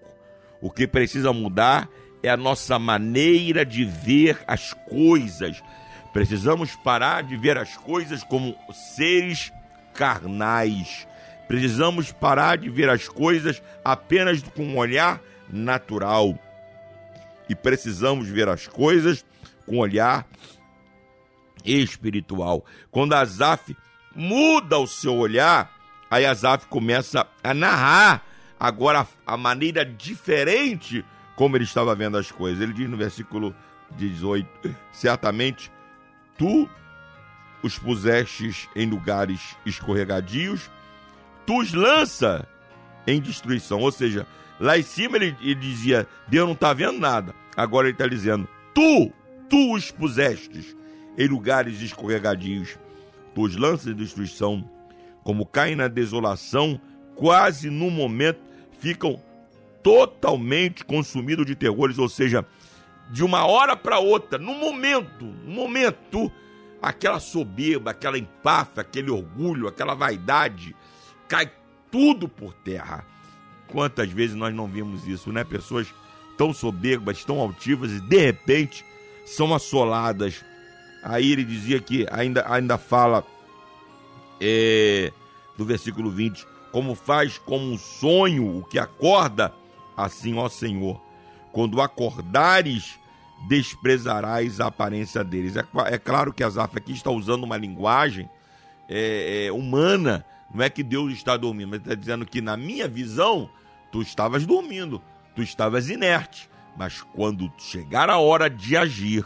O 0.60 0.70
que 0.70 0.86
precisa 0.86 1.32
mudar 1.32 1.88
é 2.22 2.28
a 2.28 2.36
nossa 2.36 2.78
maneira 2.78 3.66
de 3.66 3.84
ver 3.84 4.38
as 4.46 4.72
coisas. 4.72 5.60
Precisamos 6.12 6.76
parar 6.76 7.22
de 7.22 7.36
ver 7.36 7.58
as 7.58 7.76
coisas 7.76 8.22
como 8.22 8.56
seres 8.72 9.52
carnais. 9.92 11.08
Precisamos 11.48 12.12
parar 12.12 12.56
de 12.56 12.70
ver 12.70 12.88
as 12.88 13.08
coisas 13.08 13.60
apenas 13.84 14.42
com 14.42 14.62
um 14.62 14.76
olhar 14.76 15.20
natural. 15.50 16.38
E 17.48 17.54
precisamos 17.54 18.28
ver 18.28 18.48
as 18.48 18.68
coisas 18.68 19.24
com 19.66 19.76
um 19.76 19.78
olhar 19.78 20.26
espiritual. 21.64 22.64
Quando 22.90 23.14
Azaf 23.14 23.76
muda 24.14 24.78
o 24.78 24.86
seu 24.86 25.14
olhar, 25.16 25.70
aí 26.10 26.26
Azaf 26.26 26.66
começa 26.66 27.26
a 27.42 27.54
narrar 27.54 28.24
agora 28.58 29.06
a 29.26 29.36
maneira 29.36 29.84
diferente 29.84 31.04
como 31.34 31.56
ele 31.56 31.64
estava 31.64 31.94
vendo 31.94 32.16
as 32.16 32.30
coisas. 32.30 32.60
Ele 32.60 32.72
diz 32.72 32.88
no 32.88 32.96
versículo 32.96 33.54
18: 33.96 34.74
Certamente 34.92 35.70
tu 36.38 36.68
os 37.62 37.78
pusestes 37.78 38.68
em 38.74 38.88
lugares 38.88 39.56
escorregadios, 39.64 40.70
tu 41.46 41.60
os 41.60 41.72
lança 41.72 42.46
em 43.06 43.20
destruição. 43.20 43.80
Ou 43.80 43.92
seja, 43.92 44.26
lá 44.60 44.78
em 44.78 44.82
cima 44.82 45.16
ele, 45.16 45.36
ele 45.40 45.54
dizia: 45.54 46.06
Deus 46.28 46.46
não 46.46 46.54
está 46.54 46.72
vendo 46.72 46.98
nada. 46.98 47.34
Agora 47.56 47.88
ele 47.88 47.94
está 47.94 48.06
dizendo: 48.06 48.48
Tu, 48.74 49.12
tu 49.48 49.74
os 49.74 49.90
pusestes 49.90 50.76
em 51.16 51.26
lugares 51.26 51.80
escorregadios, 51.80 52.78
tu 53.34 53.42
os 53.42 53.56
lanças 53.56 53.88
em 53.88 53.94
destruição, 53.94 54.68
como 55.22 55.46
caem 55.46 55.76
na 55.76 55.88
desolação, 55.88 56.80
quase 57.14 57.70
no 57.70 57.90
momento 57.90 58.40
ficam 58.78 59.20
totalmente 59.82 60.84
consumidos 60.84 61.46
de 61.46 61.54
terrores, 61.54 61.98
ou 61.98 62.08
seja, 62.08 62.44
de 63.10 63.22
uma 63.22 63.46
hora 63.46 63.76
para 63.76 63.98
outra, 63.98 64.38
no 64.38 64.54
momento, 64.54 65.24
no 65.24 65.52
momento, 65.52 66.30
aquela 66.80 67.20
soberba, 67.20 67.90
aquela 67.90 68.18
empáfia, 68.18 68.80
aquele 68.80 69.10
orgulho, 69.10 69.68
aquela 69.68 69.94
vaidade, 69.94 70.74
cai 71.28 71.50
tudo 71.90 72.28
por 72.28 72.54
terra. 72.54 73.04
Quantas 73.68 74.10
vezes 74.10 74.34
nós 74.34 74.54
não 74.54 74.66
vimos 74.66 75.06
isso, 75.06 75.32
né? 75.32 75.44
Pessoas 75.44 75.92
tão 76.36 76.52
soberbas, 76.52 77.24
tão 77.24 77.40
altivas 77.40 77.90
e 77.92 78.00
de 78.00 78.18
repente 78.18 78.84
são 79.24 79.54
assoladas. 79.54 80.44
Aí 81.02 81.32
ele 81.32 81.44
dizia 81.44 81.80
que 81.80 82.06
ainda, 82.10 82.44
ainda 82.48 82.78
fala 82.78 83.24
é, 84.40 85.12
do 85.56 85.64
versículo 85.64 86.10
20: 86.10 86.46
como 86.70 86.94
faz 86.94 87.38
como 87.38 87.64
um 87.64 87.78
sonho 87.78 88.58
o 88.58 88.64
que 88.64 88.78
acorda, 88.78 89.52
assim, 89.96 90.36
ó 90.36 90.48
Senhor, 90.48 91.00
quando 91.52 91.80
acordares, 91.80 92.98
desprezarás 93.46 94.60
a 94.60 94.66
aparência 94.66 95.22
deles. 95.24 95.56
É, 95.56 95.64
é 95.86 95.98
claro 95.98 96.32
que 96.32 96.42
Asaf 96.42 96.76
aqui 96.76 96.92
está 96.92 97.10
usando 97.10 97.44
uma 97.44 97.56
linguagem 97.56 98.28
é, 98.88 99.46
é, 99.46 99.52
humana, 99.52 100.24
não 100.54 100.64
é 100.64 100.70
que 100.70 100.82
Deus 100.82 101.12
está 101.12 101.36
dormindo, 101.36 101.70
mas 101.70 101.80
está 101.80 101.94
dizendo 101.94 102.26
que 102.26 102.40
na 102.40 102.56
minha 102.56 102.86
visão, 102.86 103.50
tu 103.90 104.02
estavas 104.02 104.46
dormindo, 104.46 105.02
tu 105.34 105.42
estavas 105.42 105.88
inerte, 105.88 106.48
mas 106.76 107.02
quando 107.02 107.50
chegar 107.58 108.10
a 108.10 108.18
hora 108.18 108.48
de 108.48 108.76
agir, 108.76 109.24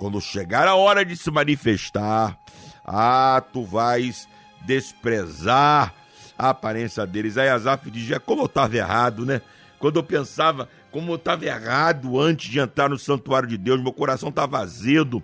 quando 0.00 0.18
chegar 0.18 0.66
a 0.66 0.74
hora 0.74 1.04
de 1.04 1.14
se 1.14 1.30
manifestar, 1.30 2.38
ah, 2.82 3.44
tu 3.52 3.62
vais 3.62 4.26
desprezar 4.62 5.92
a 6.38 6.48
aparência 6.48 7.06
deles. 7.06 7.36
Aí 7.36 7.50
Asaf 7.50 7.90
dizia, 7.90 8.18
como 8.18 8.40
eu 8.40 8.46
estava 8.46 8.74
errado, 8.74 9.26
né? 9.26 9.42
Quando 9.78 9.98
eu 9.98 10.02
pensava 10.02 10.70
como 10.90 11.12
eu 11.12 11.16
estava 11.16 11.44
errado 11.44 12.18
antes 12.18 12.50
de 12.50 12.58
entrar 12.58 12.88
no 12.88 12.98
santuário 12.98 13.46
de 13.46 13.58
Deus, 13.58 13.78
meu 13.82 13.92
coração 13.92 14.30
estava 14.30 14.60
azedo, 14.60 15.22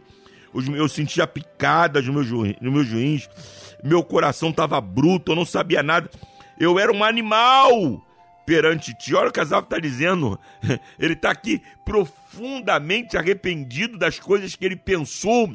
eu 0.53 0.89
sentia 0.91 1.27
picadas 1.27 2.07
no 2.07 2.13
meu, 2.13 2.23
ju, 2.23 2.43
no 2.61 2.71
meu 2.71 2.85
juiz, 2.85 3.31
meu 3.83 4.05
coração 4.05 4.51
estava 4.51 4.79
bruto, 4.79 5.33
eu 5.33 5.37
não 5.37 5.47
sabia 5.47 5.83
nada. 5.83 6.11
Eu 6.61 6.79
era 6.79 6.93
um 6.93 7.03
animal 7.03 8.06
perante 8.47 8.95
ti. 8.95 9.15
Olha 9.15 9.29
o 9.29 9.33
que 9.33 9.41
Asaf 9.41 9.65
está 9.65 9.79
dizendo. 9.79 10.39
Ele 10.99 11.15
está 11.15 11.31
aqui 11.31 11.61
profundamente 11.85 13.19
arrependido 13.19 13.99
das 13.99 14.21
coisas 14.21 14.55
que 14.55 14.65
ele 14.65 14.77
pensou, 14.77 15.53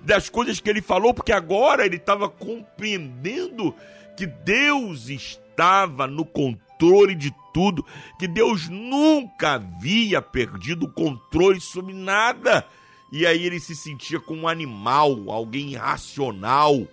das 0.00 0.28
coisas 0.28 0.60
que 0.60 0.68
ele 0.68 0.82
falou, 0.82 1.14
porque 1.14 1.32
agora 1.32 1.84
ele 1.84 1.96
estava 1.96 2.28
compreendendo 2.28 3.74
que 4.16 4.26
Deus 4.26 5.08
estava 5.08 6.06
no 6.06 6.24
controle 6.24 7.14
de 7.14 7.34
tudo, 7.52 7.84
que 8.18 8.28
Deus 8.28 8.68
nunca 8.68 9.54
havia 9.54 10.20
perdido 10.20 10.86
o 10.86 10.92
controle 10.92 11.60
sobre 11.60 11.94
nada. 11.94 12.66
E 13.10 13.26
aí 13.26 13.44
ele 13.46 13.58
se 13.58 13.74
sentia 13.74 14.20
como 14.20 14.42
um 14.42 14.48
animal, 14.48 15.30
alguém 15.30 15.72
irracional, 15.72 16.86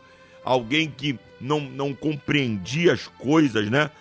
alguém 0.44 0.90
que 0.90 1.20
não, 1.40 1.60
não 1.60 1.94
compreendia 1.94 2.94
as 2.94 3.08
coisas, 3.08 3.70
né? 3.70 3.92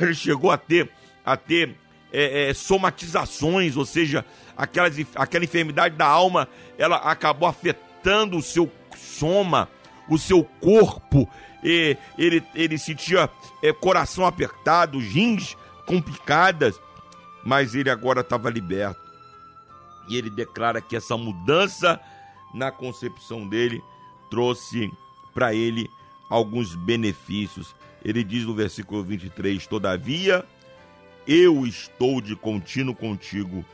Ele 0.00 0.14
chegou 0.16 0.50
a 0.50 0.58
ter, 0.58 0.90
a 1.24 1.36
ter 1.36 1.76
é, 2.12 2.50
é, 2.50 2.54
somatizações, 2.54 3.76
ou 3.76 3.84
seja, 3.84 4.24
aquelas, 4.56 4.94
aquela 5.14 5.44
enfermidade 5.44 5.96
da 5.96 6.06
alma, 6.06 6.48
ela 6.78 6.96
acabou 6.96 7.48
afetando 7.48 8.36
o 8.36 8.42
seu 8.42 8.70
soma, 8.96 9.68
o 10.08 10.18
seu 10.18 10.44
corpo, 10.44 11.28
e 11.62 11.96
ele, 12.18 12.42
ele 12.54 12.78
sentia 12.78 13.28
é, 13.62 13.72
coração 13.72 14.26
apertado, 14.26 14.98
rins 14.98 15.56
complicadas, 15.86 16.80
mas 17.44 17.74
ele 17.74 17.90
agora 17.90 18.20
estava 18.20 18.50
liberto. 18.50 19.02
E 20.08 20.16
ele 20.16 20.28
declara 20.28 20.80
que 20.82 20.94
essa 20.94 21.16
mudança 21.16 21.98
na 22.52 22.70
concepção 22.70 23.48
dele 23.48 23.82
trouxe 24.30 24.92
para 25.32 25.54
ele 25.54 25.90
alguns 26.28 26.74
benefícios. 26.74 27.74
Ele 28.04 28.22
diz 28.22 28.44
no 28.44 28.54
versículo 28.54 29.02
23: 29.02 29.66
Todavia, 29.66 30.44
eu 31.26 31.66
estou 31.66 32.20
de 32.20 32.36
contínuo 32.36 32.94
contigo, 32.94 33.64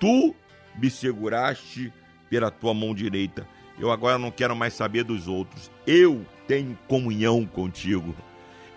tu 0.00 0.34
me 0.78 0.90
seguraste 0.90 1.92
pela 2.30 2.50
tua 2.50 2.72
mão 2.72 2.94
direita. 2.94 3.46
Eu 3.78 3.90
agora 3.90 4.18
não 4.18 4.30
quero 4.30 4.56
mais 4.56 4.72
saber 4.72 5.04
dos 5.04 5.28
outros. 5.28 5.70
Eu 5.86 6.24
tenho 6.48 6.78
comunhão 6.88 7.44
contigo. 7.44 8.14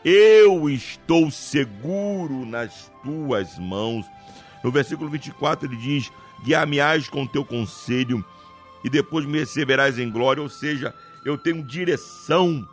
Eu 0.03 0.69
estou 0.69 1.31
seguro 1.31 2.45
nas 2.45 2.91
tuas 3.03 3.57
mãos. 3.57 4.05
No 4.63 4.71
versículo 4.71 5.09
24 5.09 5.67
ele 5.67 5.77
diz: 5.77 6.11
Guiar-me-ás 6.43 7.07
com 7.07 7.25
teu 7.25 7.45
conselho 7.45 8.23
e 8.83 8.89
depois 8.89 9.25
me 9.25 9.39
receberás 9.39 9.97
em 9.97 10.09
glória. 10.09 10.43
Ou 10.43 10.49
seja, 10.49 10.93
eu 11.23 11.37
tenho 11.37 11.63
direção. 11.63 12.67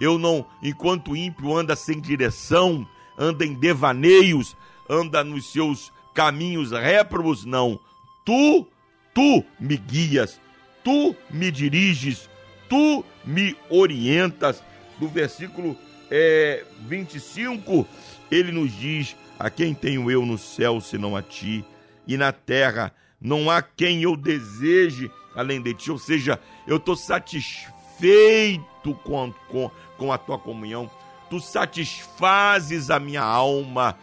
Eu 0.00 0.18
não, 0.18 0.46
enquanto 0.62 1.12
o 1.12 1.16
ímpio 1.16 1.54
anda 1.56 1.76
sem 1.76 2.00
direção, 2.00 2.86
anda 3.18 3.44
em 3.44 3.52
devaneios, 3.52 4.56
anda 4.88 5.22
nos 5.22 5.52
seus 5.52 5.92
caminhos 6.14 6.72
réprobos, 6.72 7.44
não. 7.44 7.78
Tu, 8.24 8.66
tu 9.14 9.44
me 9.58 9.76
guias, 9.76 10.40
tu 10.82 11.14
me 11.30 11.50
diriges, 11.50 12.28
tu 12.68 13.04
me 13.24 13.56
orientas. 13.68 14.62
No 14.98 15.08
versículo 15.08 15.76
é, 16.10 16.64
25, 16.86 17.86
ele 18.30 18.52
nos 18.52 18.72
diz: 18.72 19.16
A 19.38 19.50
quem 19.50 19.74
tenho 19.74 20.10
eu 20.10 20.24
no 20.24 20.38
céu 20.38 20.80
senão 20.80 21.14
a 21.14 21.22
ti, 21.22 21.64
e 22.06 22.16
na 22.16 22.32
terra 22.32 22.92
não 23.20 23.50
há 23.50 23.60
quem 23.60 24.02
eu 24.02 24.16
deseje 24.16 25.10
além 25.34 25.60
de 25.60 25.74
ti. 25.74 25.90
Ou 25.90 25.98
seja, 25.98 26.40
eu 26.66 26.76
estou 26.76 26.96
satisfeito 26.96 28.94
com, 29.04 29.32
com, 29.48 29.70
com 30.00 30.10
a 30.10 30.16
tua 30.16 30.38
comunhão, 30.38 30.90
tu 31.28 31.38
satisfazes 31.38 32.88
a 32.88 32.98
minha 32.98 33.20
alma, 33.20 33.98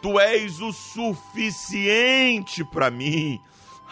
tu 0.00 0.18
és 0.18 0.62
o 0.62 0.72
suficiente 0.72 2.64
para 2.64 2.90
mim. 2.90 3.38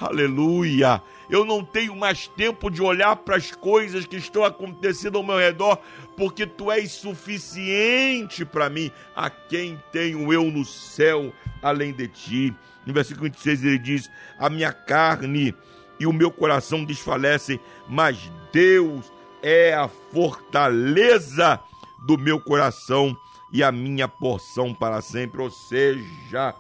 Aleluia! 0.01 1.03
Eu 1.29 1.45
não 1.45 1.63
tenho 1.63 1.95
mais 1.95 2.27
tempo 2.27 2.71
de 2.71 2.81
olhar 2.81 3.15
para 3.17 3.37
as 3.37 3.51
coisas 3.51 4.07
que 4.07 4.17
estão 4.17 4.43
acontecendo 4.43 5.19
ao 5.19 5.23
meu 5.23 5.37
redor, 5.37 5.79
porque 6.17 6.47
tu 6.47 6.73
és 6.73 6.91
suficiente 6.93 8.43
para 8.47 8.71
mim. 8.71 8.91
A 9.15 9.29
quem 9.29 9.79
tenho 9.93 10.33
eu 10.33 10.45
no 10.45 10.65
céu 10.65 11.31
além 11.63 11.93
de 11.93 12.09
ti? 12.09 12.55
No 12.87 12.95
versículo 12.95 13.25
26 13.25 13.65
ele 13.65 13.79
diz: 13.79 14.11
A 14.39 14.49
minha 14.49 14.73
carne 14.73 15.55
e 16.01 16.07
o 16.07 16.13
meu 16.13 16.31
coração 16.31 16.87
desfalecem, 16.87 17.61
mas 17.87 18.33
Deus 18.51 19.13
é 19.43 19.75
a 19.75 19.89
fortaleza 19.89 21.61
do 22.07 22.19
meu 22.19 22.41
coração 22.41 23.17
e 23.53 23.63
a 23.63 23.73
minha 23.73 24.09
porção 24.09 24.73
para 24.75 25.01
sempre. 25.01 25.41
Ou 25.41 25.51
seja, 25.51 26.55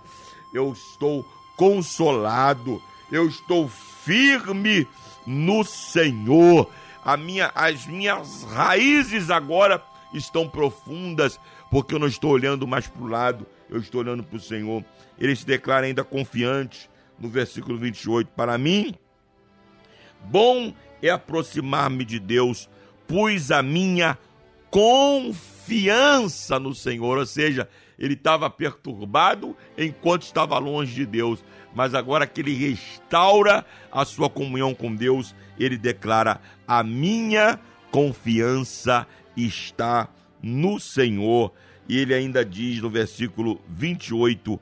eu 0.52 0.72
estou 0.72 1.24
consolado, 1.56 2.82
eu 3.10 3.28
estou 3.28 3.68
firme 3.68 4.86
no 5.26 5.64
Senhor. 5.64 6.68
A 7.04 7.16
minha, 7.16 7.50
as 7.54 7.86
minhas 7.86 8.44
raízes 8.44 9.30
agora 9.30 9.82
estão 10.12 10.48
profundas, 10.48 11.38
porque 11.70 11.94
eu 11.94 11.98
não 11.98 12.08
estou 12.08 12.32
olhando 12.32 12.66
mais 12.66 12.86
para 12.86 13.02
o 13.02 13.08
lado, 13.08 13.46
eu 13.68 13.78
estou 13.78 14.00
olhando 14.00 14.22
para 14.22 14.36
o 14.36 14.40
Senhor. 14.40 14.84
Ele 15.18 15.34
se 15.36 15.46
declara 15.46 15.86
ainda 15.86 16.04
confiante 16.04 16.90
no 17.18 17.28
versículo 17.28 17.78
28. 17.78 18.30
Para 18.32 18.58
mim, 18.58 18.94
bom 20.24 20.74
é 21.02 21.10
aproximar-me 21.10 22.04
de 22.04 22.18
Deus, 22.18 22.68
pus 23.06 23.50
a 23.50 23.62
minha 23.62 24.18
confiança 24.70 26.58
no 26.58 26.74
Senhor, 26.74 27.18
ou 27.18 27.26
seja, 27.26 27.68
ele 27.98 28.14
estava 28.14 28.48
perturbado 28.48 29.56
enquanto 29.76 30.22
estava 30.22 30.58
longe 30.58 30.94
de 30.94 31.04
Deus, 31.04 31.44
mas 31.74 31.94
agora 31.94 32.26
que 32.26 32.40
ele 32.40 32.54
restaura 32.54 33.64
a 33.92 34.04
sua 34.04 34.30
comunhão 34.30 34.74
com 34.74 34.94
Deus, 34.94 35.34
ele 35.58 35.76
declara: 35.76 36.40
A 36.66 36.82
minha 36.82 37.60
confiança 37.90 39.06
está 39.36 40.08
no 40.42 40.80
Senhor. 40.80 41.52
E 41.88 41.98
ele 41.98 42.14
ainda 42.14 42.44
diz 42.44 42.80
no 42.80 42.88
versículo 42.88 43.60
28: 43.68 44.58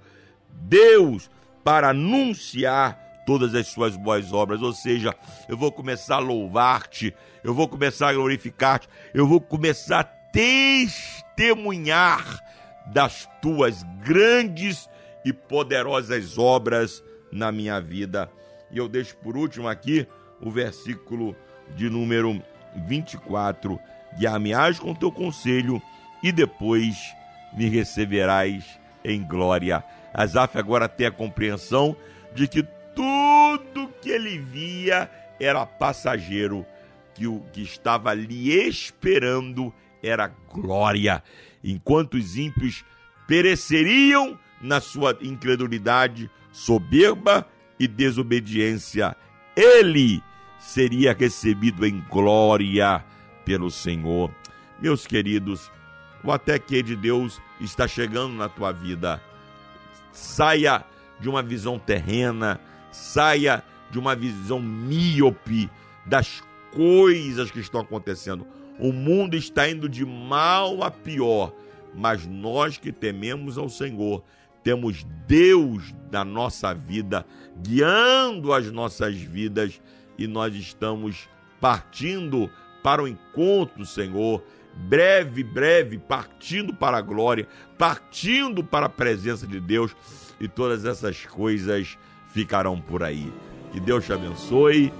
Deus, 0.50 1.30
para 1.62 1.90
anunciar 1.90 2.98
todas 3.28 3.54
as 3.54 3.66
suas 3.66 3.94
boas 3.94 4.32
obras, 4.32 4.62
ou 4.62 4.72
seja, 4.72 5.14
eu 5.50 5.54
vou 5.54 5.70
começar 5.70 6.14
a 6.14 6.18
louvar-te, 6.18 7.14
eu 7.44 7.52
vou 7.52 7.68
começar 7.68 8.08
a 8.08 8.14
glorificar-te, 8.14 8.88
eu 9.12 9.26
vou 9.26 9.38
começar 9.38 10.00
a 10.00 10.04
testemunhar 10.32 12.42
das 12.86 13.28
tuas 13.42 13.82
grandes 14.02 14.88
e 15.26 15.32
poderosas 15.34 16.38
obras 16.38 17.04
na 17.30 17.52
minha 17.52 17.78
vida. 17.82 18.30
E 18.70 18.78
eu 18.78 18.88
deixo 18.88 19.14
por 19.18 19.36
último 19.36 19.68
aqui 19.68 20.08
o 20.40 20.50
versículo 20.50 21.36
de 21.76 21.90
número 21.90 22.42
24: 22.86 23.78
Guiar-me-ás 24.18 24.78
com 24.78 24.94
teu 24.94 25.12
conselho 25.12 25.82
e 26.22 26.32
depois 26.32 26.96
me 27.52 27.68
receberás 27.68 28.64
em 29.04 29.22
glória. 29.22 29.84
Asaf 30.14 30.56
agora 30.56 30.88
tem 30.88 31.06
a 31.06 31.10
compreensão 31.10 31.94
de 32.34 32.48
que 32.48 32.66
tudo 32.98 33.94
que 34.02 34.10
ele 34.10 34.38
via 34.38 35.08
era 35.38 35.64
passageiro, 35.64 36.66
que 37.14 37.28
o 37.28 37.44
que 37.52 37.62
estava 37.62 38.10
ali 38.10 38.50
esperando 38.66 39.72
era 40.02 40.26
glória 40.52 41.22
enquanto 41.62 42.14
os 42.14 42.36
ímpios 42.36 42.84
pereceriam 43.28 44.36
na 44.60 44.80
sua 44.80 45.16
incredulidade, 45.22 46.28
soberba 46.50 47.46
e 47.78 47.86
desobediência, 47.86 49.16
ele 49.54 50.20
seria 50.58 51.12
recebido 51.12 51.86
em 51.86 52.00
glória 52.10 53.04
pelo 53.44 53.70
Senhor. 53.70 54.34
Meus 54.80 55.06
queridos, 55.06 55.70
o 56.24 56.32
até 56.32 56.58
que 56.58 56.82
de 56.82 56.96
Deus 56.96 57.40
está 57.60 57.86
chegando 57.86 58.34
na 58.34 58.48
tua 58.48 58.72
vida. 58.72 59.22
Saia 60.10 60.84
de 61.20 61.28
uma 61.28 61.44
visão 61.44 61.78
terrena, 61.78 62.60
saia 62.98 63.62
de 63.90 63.98
uma 63.98 64.14
visão 64.14 64.60
míope 64.60 65.70
das 66.04 66.42
coisas 66.72 67.50
que 67.50 67.60
estão 67.60 67.80
acontecendo. 67.80 68.46
O 68.78 68.92
mundo 68.92 69.34
está 69.34 69.68
indo 69.68 69.88
de 69.88 70.04
mal 70.04 70.82
a 70.82 70.90
pior, 70.90 71.52
mas 71.94 72.26
nós 72.26 72.76
que 72.76 72.92
tememos 72.92 73.56
ao 73.56 73.68
Senhor, 73.68 74.22
temos 74.62 75.04
Deus 75.26 75.94
na 76.10 76.24
nossa 76.24 76.74
vida, 76.74 77.24
guiando 77.62 78.52
as 78.52 78.70
nossas 78.70 79.16
vidas 79.16 79.80
e 80.18 80.26
nós 80.26 80.54
estamos 80.54 81.28
partindo 81.60 82.50
para 82.82 83.02
o 83.02 83.08
encontro 83.08 83.78
do 83.78 83.86
Senhor, 83.86 84.42
breve, 84.74 85.42
breve, 85.42 85.98
partindo 85.98 86.74
para 86.74 86.98
a 86.98 87.02
glória, 87.02 87.48
partindo 87.76 88.62
para 88.62 88.86
a 88.86 88.90
presença 88.90 89.46
de 89.46 89.60
Deus 89.60 89.96
e 90.40 90.46
todas 90.46 90.84
essas 90.84 91.24
coisas 91.24 91.98
ficarão 92.28 92.80
por 92.80 93.02
aí. 93.02 93.32
Que 93.72 93.80
Deus 93.80 94.04
te 94.04 94.12
abençoe, 94.12 94.92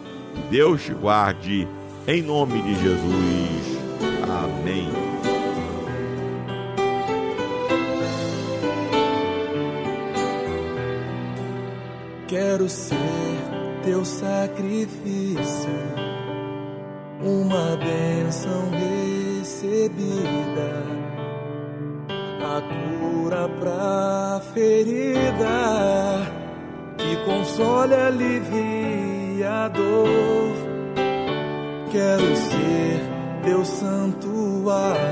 Deus 0.50 0.84
te 0.84 0.92
guarde 0.94 1.66
em 2.06 2.22
nome 2.22 2.60
de 2.62 2.74
Jesus. 2.74 3.78
Amém. 4.22 4.88
Quero 12.26 12.68
ser 12.68 12.96
teu 13.82 14.04
sacrifício, 14.04 15.70
uma 17.22 17.76
bênção 17.76 18.68
recebida, 19.38 20.02
a 22.44 22.60
cura 22.60 23.48
pra 23.58 24.42
ferida, 24.52 26.37
que 27.08 27.16
console, 27.24 27.94
alivia 27.94 29.64
a 29.64 29.68
dor 29.68 30.68
Quero 31.90 32.36
ser 32.36 33.00
teu 33.42 33.64
santuário, 33.64 35.08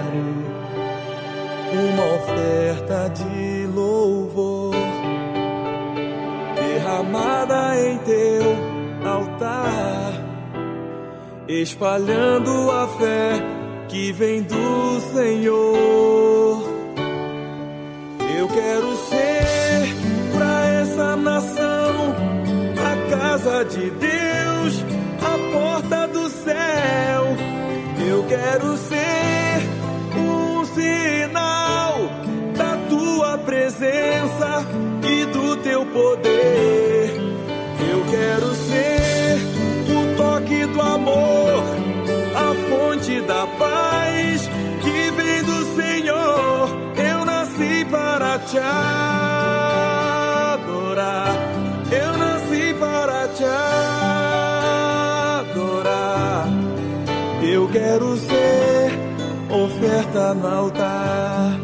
uma 1.72 2.04
oferta 2.16 3.08
de 3.14 3.66
louvor 3.74 4.74
derramada 6.54 7.80
em 7.80 7.96
teu 7.98 9.08
altar, 9.08 10.22
espalhando 11.48 12.70
a 12.70 12.86
fé 12.88 13.32
que 13.88 14.12
vem 14.12 14.42
do 14.42 15.00
Senhor. 15.14 16.62
Eu 18.38 18.48
quero 18.48 18.96
ser 18.96 20.36
para 20.36 20.66
essa 20.82 21.16
nação 21.16 21.75
casa 23.46 23.64
de 23.64 23.90
Deus, 23.90 24.84
a 25.22 25.52
porta 25.52 26.08
do 26.08 26.28
céu. 26.28 27.36
Eu 28.08 28.24
quero 28.24 28.76
ser 28.76 29.62
um 30.18 30.64
sinal 30.64 31.94
da 32.56 32.76
tua 32.88 33.38
presença 33.38 34.66
e 35.08 35.24
do 35.26 35.56
teu 35.58 35.86
poder. 35.86 37.14
Eu 37.88 38.04
quero 38.10 38.52
ser 38.56 39.38
o 39.94 40.16
toque 40.16 40.66
do 40.66 40.82
amor, 40.82 41.62
a 42.34 42.68
fonte 42.68 43.20
da 43.20 43.46
paz 43.46 44.50
que 44.82 45.10
vem 45.12 45.42
do 45.44 45.76
Senhor. 45.76 46.68
Eu 46.96 47.24
nasci 47.24 47.84
para 47.88 48.40
te 48.40 48.58
quero 57.86 58.16
ser 58.16 58.90
oferta 59.48 60.34
no 60.34 60.46
altar. 60.48 61.60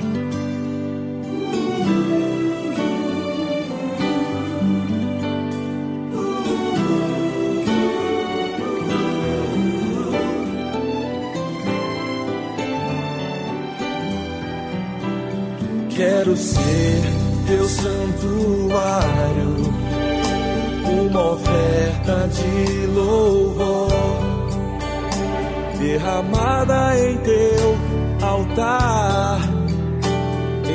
Quero 15.97 16.37
ser 16.37 17.03
teu 17.47 17.65
santuário, 17.69 19.51
uma 20.85 21.33
oferta 21.33 22.29
de 22.29 22.87
louvor 22.87 24.32
derramada 25.83 26.97
em 26.97 27.17
teu 27.19 27.77
altar, 28.23 29.41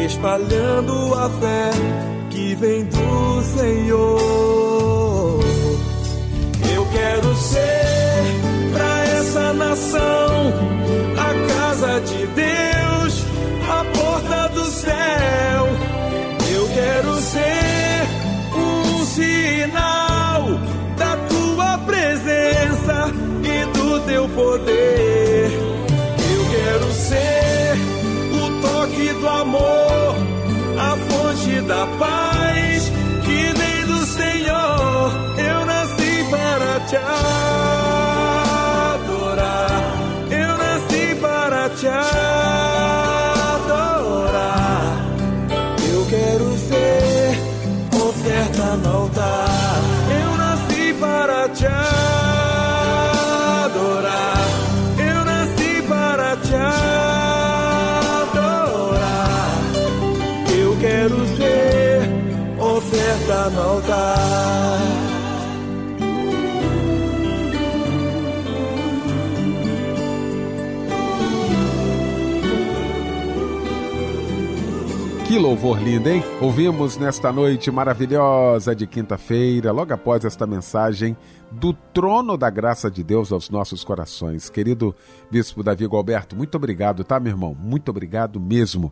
espalhando 0.05 1.13
a 1.13 1.29
fé 1.29 1.71
que 2.29 2.53
vem 2.55 2.83
do 2.83 3.41
Senhor. 3.57 5.39
Eu 6.75 6.85
quero 6.91 7.35
ser 7.35 8.25
para 8.73 9.03
essa 9.17 9.53
nação 9.53 10.53
a 11.17 11.29
casa 11.53 12.01
de 12.01 12.27
Deus, 12.27 13.23
a 13.69 13.85
porta 13.97 14.49
do 14.49 14.65
céu. 14.65 15.67
Eu 16.51 16.67
quero 16.75 17.15
ser 17.21 17.66
louvor 75.47 75.81
lindo, 75.81 76.09
hein? 76.09 76.21
Ouvimos 76.41 76.97
nesta 76.97 77.31
noite 77.31 77.71
maravilhosa 77.71 78.75
de 78.75 78.85
quinta-feira, 78.85 79.71
logo 79.71 79.93
após 79.93 80.25
esta 80.25 80.45
mensagem 80.45 81.15
do 81.49 81.71
trono 81.71 82.35
da 82.35 82.49
graça 82.49 82.91
de 82.91 83.01
Deus 83.01 83.31
aos 83.31 83.49
nossos 83.49 83.81
corações. 83.81 84.49
Querido 84.49 84.93
Bispo 85.31 85.63
Davi 85.63 85.87
Galberto, 85.87 86.35
muito 86.35 86.55
obrigado, 86.55 87.01
tá, 87.05 87.17
meu 87.17 87.31
irmão? 87.31 87.55
Muito 87.57 87.87
obrigado 87.87 88.41
mesmo. 88.41 88.91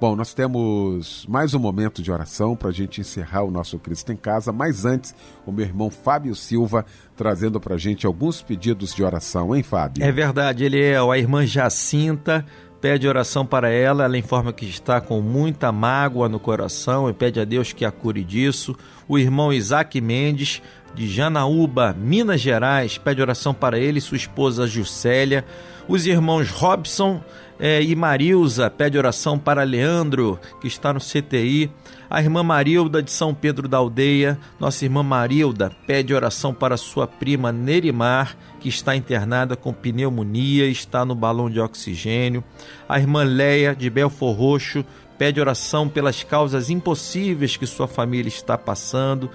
Bom, 0.00 0.14
nós 0.14 0.32
temos 0.32 1.26
mais 1.28 1.54
um 1.54 1.58
momento 1.58 2.00
de 2.00 2.12
oração 2.12 2.54
para 2.54 2.68
a 2.68 2.72
gente 2.72 3.00
encerrar 3.00 3.42
o 3.42 3.50
nosso 3.50 3.76
Cristo 3.76 4.12
em 4.12 4.16
Casa, 4.16 4.52
mas 4.52 4.84
antes, 4.84 5.12
o 5.44 5.50
meu 5.50 5.64
irmão 5.64 5.90
Fábio 5.90 6.36
Silva 6.36 6.86
trazendo 7.16 7.58
para 7.58 7.74
a 7.74 7.78
gente 7.78 8.06
alguns 8.06 8.40
pedidos 8.40 8.94
de 8.94 9.02
oração, 9.02 9.56
hein, 9.56 9.64
Fábio? 9.64 10.04
É 10.04 10.12
verdade, 10.12 10.64
ele 10.64 10.80
é 10.80 10.98
a 10.98 11.18
irmã 11.18 11.44
Jacinta 11.44 12.46
pede 12.86 13.08
oração 13.08 13.44
para 13.44 13.68
ela, 13.68 14.04
ela 14.04 14.16
informa 14.16 14.52
que 14.52 14.64
está 14.64 15.00
com 15.00 15.20
muita 15.20 15.72
mágoa 15.72 16.28
no 16.28 16.38
coração 16.38 17.10
e 17.10 17.12
pede 17.12 17.40
a 17.40 17.44
Deus 17.44 17.72
que 17.72 17.84
a 17.84 17.90
cure 17.90 18.22
disso. 18.22 18.76
O 19.08 19.18
irmão 19.18 19.52
Isaac 19.52 20.00
Mendes, 20.00 20.62
de 20.94 21.08
Janaúba, 21.08 21.96
Minas 21.98 22.40
Gerais, 22.40 22.96
pede 22.96 23.20
oração 23.20 23.52
para 23.52 23.76
ele 23.76 23.98
e 23.98 24.00
sua 24.00 24.16
esposa 24.16 24.68
Juscelia. 24.68 25.44
Os 25.88 26.06
irmãos 26.06 26.48
Robson 26.48 27.20
é, 27.58 27.82
e 27.82 27.96
Marilza 27.96 28.70
pede 28.70 28.96
oração 28.96 29.36
para 29.36 29.64
Leandro, 29.64 30.38
que 30.60 30.68
está 30.68 30.92
no 30.92 31.00
CTI. 31.00 31.68
A 32.08 32.20
irmã 32.22 32.42
Marilda 32.42 33.02
de 33.02 33.10
São 33.10 33.34
Pedro 33.34 33.66
da 33.66 33.78
Aldeia, 33.78 34.38
nossa 34.60 34.84
irmã 34.84 35.02
Marilda, 35.02 35.72
pede 35.86 36.14
oração 36.14 36.54
para 36.54 36.76
sua 36.76 37.06
prima 37.06 37.50
Nerimar, 37.50 38.36
que 38.60 38.68
está 38.68 38.94
internada 38.94 39.56
com 39.56 39.72
pneumonia 39.72 40.66
e 40.66 40.72
está 40.72 41.04
no 41.04 41.16
balão 41.16 41.50
de 41.50 41.58
oxigênio. 41.58 42.44
A 42.88 42.98
irmã 42.98 43.24
Leia 43.24 43.74
de 43.74 43.90
Belfor 43.90 44.36
Roxo 44.36 44.84
pede 45.18 45.40
oração 45.40 45.88
pelas 45.88 46.22
causas 46.22 46.70
impossíveis 46.70 47.56
que 47.56 47.66
sua 47.66 47.88
família 47.88 48.28
está 48.28 48.56
passando. 48.56 49.28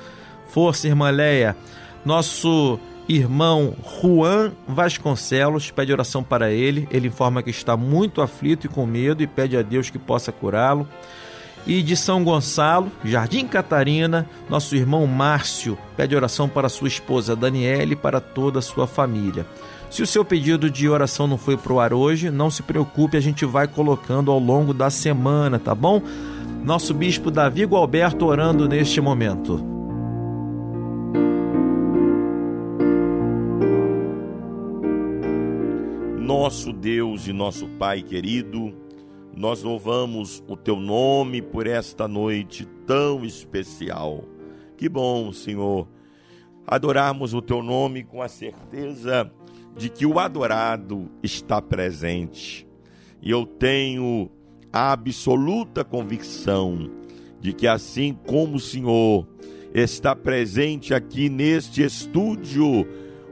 Força, 0.47 0.87
irmã 0.87 1.09
Leia. 1.09 1.57
Nosso 2.05 2.79
irmão 3.09 3.75
Juan 4.01 4.53
Vasconcelos 4.65 5.71
pede 5.71 5.91
oração 5.91 6.23
para 6.23 6.51
ele. 6.51 6.87
Ele 6.89 7.09
informa 7.09 7.43
que 7.43 7.49
está 7.49 7.75
muito 7.75 8.21
aflito 8.21 8.67
e 8.67 8.69
com 8.69 8.85
medo 8.85 9.21
e 9.21 9.27
pede 9.27 9.57
a 9.57 9.61
Deus 9.61 9.89
que 9.89 9.99
possa 9.99 10.31
curá-lo. 10.31 10.87
E 11.65 11.83
de 11.83 11.95
São 11.95 12.23
Gonçalo, 12.23 12.91
Jardim 13.03 13.47
Catarina, 13.47 14.27
nosso 14.49 14.75
irmão 14.75 15.05
Márcio 15.05 15.77
pede 15.95 16.15
oração 16.15 16.49
para 16.49 16.69
sua 16.69 16.87
esposa 16.87 17.35
Daniele 17.35 17.93
e 17.93 17.95
para 17.95 18.19
toda 18.19 18.59
a 18.59 18.63
sua 18.63 18.87
família. 18.87 19.45
Se 19.89 20.01
o 20.01 20.07
seu 20.07 20.23
pedido 20.23 20.69
de 20.69 20.87
oração 20.87 21.27
não 21.27 21.37
foi 21.37 21.57
para 21.57 21.73
o 21.73 21.79
ar 21.79 21.93
hoje, 21.93 22.31
não 22.31 22.49
se 22.49 22.63
preocupe, 22.63 23.17
a 23.17 23.19
gente 23.19 23.45
vai 23.45 23.67
colocando 23.67 24.31
ao 24.31 24.39
longo 24.39 24.73
da 24.73 24.89
semana, 24.89 25.59
tá 25.59 25.75
bom? 25.75 26.01
Nosso 26.63 26.93
bispo 26.93 27.29
Davi 27.29 27.65
Gualberto 27.65 28.25
orando 28.25 28.67
neste 28.67 29.01
momento. 29.01 29.61
Nosso 36.17 36.71
Deus 36.71 37.27
e 37.27 37.33
nosso 37.33 37.67
Pai 37.77 38.01
querido, 38.01 38.73
nós 39.41 39.63
louvamos 39.63 40.43
o 40.47 40.55
teu 40.55 40.75
nome 40.75 41.41
por 41.41 41.65
esta 41.65 42.07
noite 42.07 42.63
tão 42.85 43.25
especial. 43.25 44.23
Que 44.77 44.87
bom, 44.87 45.33
Senhor, 45.33 45.87
adorarmos 46.67 47.33
o 47.33 47.41
teu 47.41 47.63
nome 47.63 48.03
com 48.03 48.21
a 48.21 48.27
certeza 48.27 49.31
de 49.75 49.89
que 49.89 50.05
o 50.05 50.19
adorado 50.19 51.09
está 51.23 51.59
presente. 51.59 52.67
E 53.19 53.31
eu 53.31 53.43
tenho 53.43 54.29
a 54.71 54.91
absoluta 54.91 55.83
convicção 55.83 56.91
de 57.39 57.51
que 57.51 57.65
assim 57.65 58.13
como 58.13 58.57
o 58.57 58.59
Senhor 58.59 59.27
está 59.73 60.15
presente 60.15 60.93
aqui 60.93 61.29
neste 61.29 61.81
estúdio, 61.81 62.87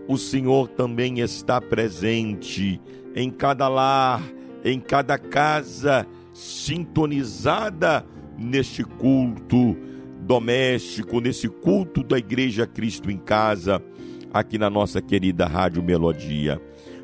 o 0.08 0.18
Senhor 0.18 0.70
também 0.70 1.20
está 1.20 1.62
presente 1.62 2.82
em 3.16 3.30
cada 3.30 3.68
lar 3.68 4.39
em 4.64 4.80
cada 4.80 5.18
casa 5.18 6.06
sintonizada 6.34 8.06
neste 8.38 8.84
culto 8.84 9.76
doméstico, 10.22 11.20
nesse 11.20 11.50
culto 11.50 12.04
da 12.04 12.18
Igreja 12.18 12.68
Cristo 12.68 13.10
em 13.10 13.18
Casa, 13.18 13.82
aqui 14.34 14.58
na 14.58 14.70
nossa 14.70 15.02
querida 15.02 15.46
Rádio 15.46 15.84
Melodia. 15.84 16.62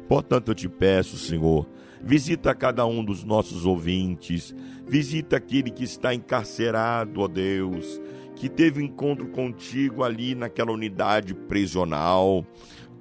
Portanto, 0.07 0.49
eu 0.51 0.55
te 0.55 0.69
peço, 0.69 1.17
Senhor, 1.17 1.67
visita 2.01 2.53
cada 2.53 2.85
um 2.85 3.03
dos 3.03 3.23
nossos 3.23 3.65
ouvintes, 3.65 4.55
visita 4.87 5.37
aquele 5.37 5.71
que 5.71 5.83
está 5.83 6.13
encarcerado, 6.13 7.21
ó 7.21 7.27
Deus, 7.27 7.99
que 8.35 8.47
teve 8.47 8.83
encontro 8.83 9.27
contigo 9.27 10.03
ali 10.03 10.35
naquela 10.35 10.71
unidade 10.71 11.33
prisional. 11.33 12.45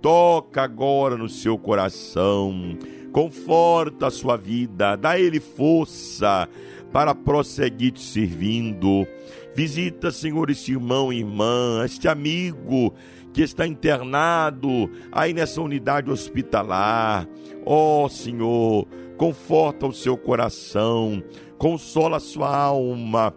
Toca 0.01 0.63
agora 0.63 1.17
no 1.17 1.29
seu 1.29 1.59
coração 1.59 2.77
conforta 3.15 4.09
a 4.09 4.11
sua 4.11 4.37
vida, 4.37 4.97
dá 4.97 5.17
ele 5.17 5.39
força 5.39 6.49
para 6.93 7.15
prosseguir 7.15 7.93
te 7.93 8.01
servindo. 8.01 9.07
Visita, 9.55 10.11
Senhor, 10.11 10.51
este 10.51 10.73
irmão 10.73 11.13
e 11.13 11.21
irmã, 11.21 11.85
este 11.85 12.09
amigo 12.09 12.93
que 13.33 13.41
está 13.41 13.65
internado 13.69 14.91
aí 15.13 15.33
nessa 15.33 15.63
unidade 15.63 16.11
hospitalar. 16.11 17.29
Ó 17.65 18.05
oh, 18.05 18.09
Senhor, 18.09 18.85
conforta 19.17 19.87
o 19.87 19.93
seu 19.93 20.17
coração, 20.17 21.23
consola 21.57 22.17
a 22.17 22.21
sua 22.21 22.53
alma, 22.53 23.33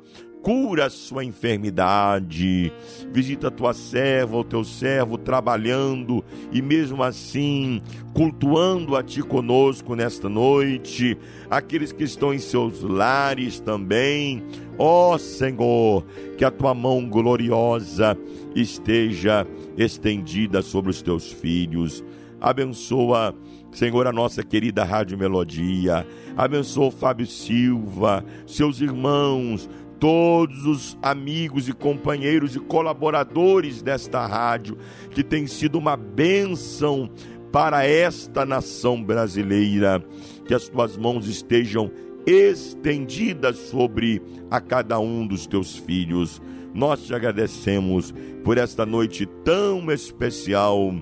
cura 0.47 0.85
a 0.85 0.89
sua 0.89 1.25
enfermidade. 1.25 2.71
Visita 3.11 3.49
a 3.49 3.51
tua 3.51 3.73
serva, 3.73 4.37
o 4.37 4.45
teu 4.45 4.63
servo 4.63 5.17
trabalhando 5.17 6.23
e 6.53 6.61
mesmo 6.61 7.03
assim 7.03 7.81
cultuando 8.13 8.95
a 8.95 9.03
ti 9.03 9.21
conosco 9.21 9.93
nesta 9.93 10.29
noite. 10.29 11.17
Aqueles 11.49 11.91
que 11.91 12.05
estão 12.05 12.33
em 12.33 12.39
seus 12.39 12.81
lares 12.81 13.59
também. 13.59 14.41
Ó 14.77 15.15
oh, 15.15 15.17
Senhor, 15.17 16.05
que 16.37 16.45
a 16.45 16.51
tua 16.51 16.73
mão 16.73 17.09
gloriosa 17.09 18.17
esteja 18.55 19.45
estendida 19.77 20.61
sobre 20.61 20.91
os 20.91 21.01
teus 21.01 21.29
filhos. 21.29 22.05
Abençoa 22.39 23.35
Senhor, 23.71 24.07
a 24.07 24.11
nossa 24.11 24.43
querida 24.43 24.83
Rádio 24.83 25.17
Melodia, 25.17 26.07
abençoa 26.35 26.87
o 26.87 26.91
Fábio 26.91 27.27
Silva, 27.27 28.25
seus 28.47 28.81
irmãos, 28.81 29.69
todos 29.99 30.65
os 30.65 30.97
amigos 31.01 31.67
e 31.67 31.73
companheiros 31.73 32.55
e 32.55 32.59
colaboradores 32.59 33.81
desta 33.81 34.25
rádio, 34.25 34.77
que 35.11 35.23
tem 35.23 35.47
sido 35.47 35.77
uma 35.77 35.95
bênção 35.95 37.09
para 37.51 37.85
esta 37.85 38.45
nação 38.45 39.03
brasileira. 39.03 40.03
Que 40.47 40.53
as 40.53 40.67
tuas 40.67 40.97
mãos 40.97 41.27
estejam 41.27 41.91
estendidas 42.25 43.57
sobre 43.57 44.21
a 44.51 44.59
cada 44.59 44.99
um 44.99 45.25
dos 45.25 45.47
teus 45.47 45.75
filhos. 45.75 46.41
Nós 46.73 47.05
te 47.05 47.13
agradecemos 47.13 48.13
por 48.43 48.57
esta 48.57 48.85
noite 48.85 49.25
tão 49.43 49.91
especial 49.91 50.93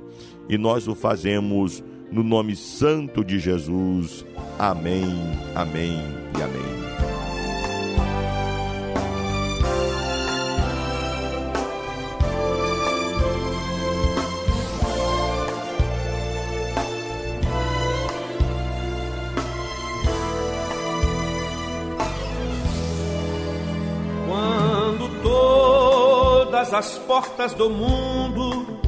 e 0.48 0.58
nós 0.58 0.88
o 0.88 0.96
fazemos 0.96 1.84
no 2.12 2.24
nome 2.24 2.56
santo 2.56 3.24
de 3.24 3.40
Jesus. 3.40 4.26
Amém, 4.58 5.06
amém 5.56 6.00
e 6.38 6.42
amém. 6.42 6.85
As 26.76 26.98
portas 26.98 27.54
do 27.54 27.70
mundo 27.70 28.82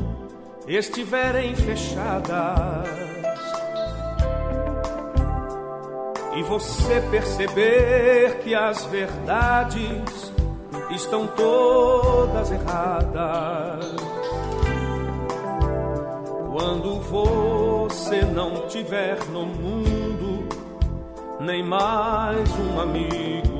estiverem 0.67 1.55
fechadas 1.55 2.89
e 6.35 6.43
você 6.43 6.99
perceber 7.09 8.39
que 8.39 8.53
as 8.53 8.83
verdades 8.87 10.33
estão 10.91 11.27
todas 11.27 12.51
erradas. 12.51 13.95
Quando 16.51 16.99
você 17.03 18.21
não 18.23 18.67
tiver 18.67 19.17
no 19.27 19.45
mundo 19.45 20.45
nem 21.39 21.63
mais 21.63 22.49
um 22.51 22.81
amigo, 22.81 23.56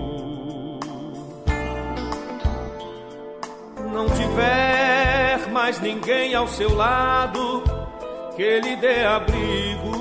não 4.38 4.44
tiver 4.44 5.52
mais 5.52 5.80
ninguém 5.82 6.36
ao 6.36 6.48
seu 6.48 6.74
lado 6.76 7.64
que 8.36 8.60
lhe 8.60 8.76
dê 8.76 9.04
abrigo. 9.04 9.98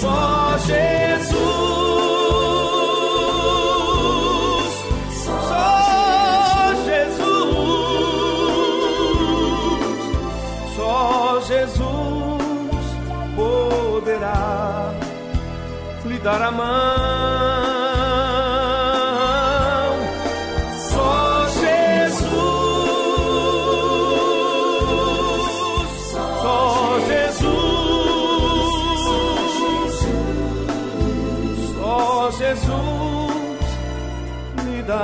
Só 0.00 0.58
Jesus. 0.58 1.78
lhe 16.04 16.18
dar 16.20 16.40
a 16.40 16.50
mão. 16.50 17.17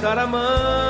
dar 0.00 0.18
a 0.18 0.26
mão. 0.26 0.89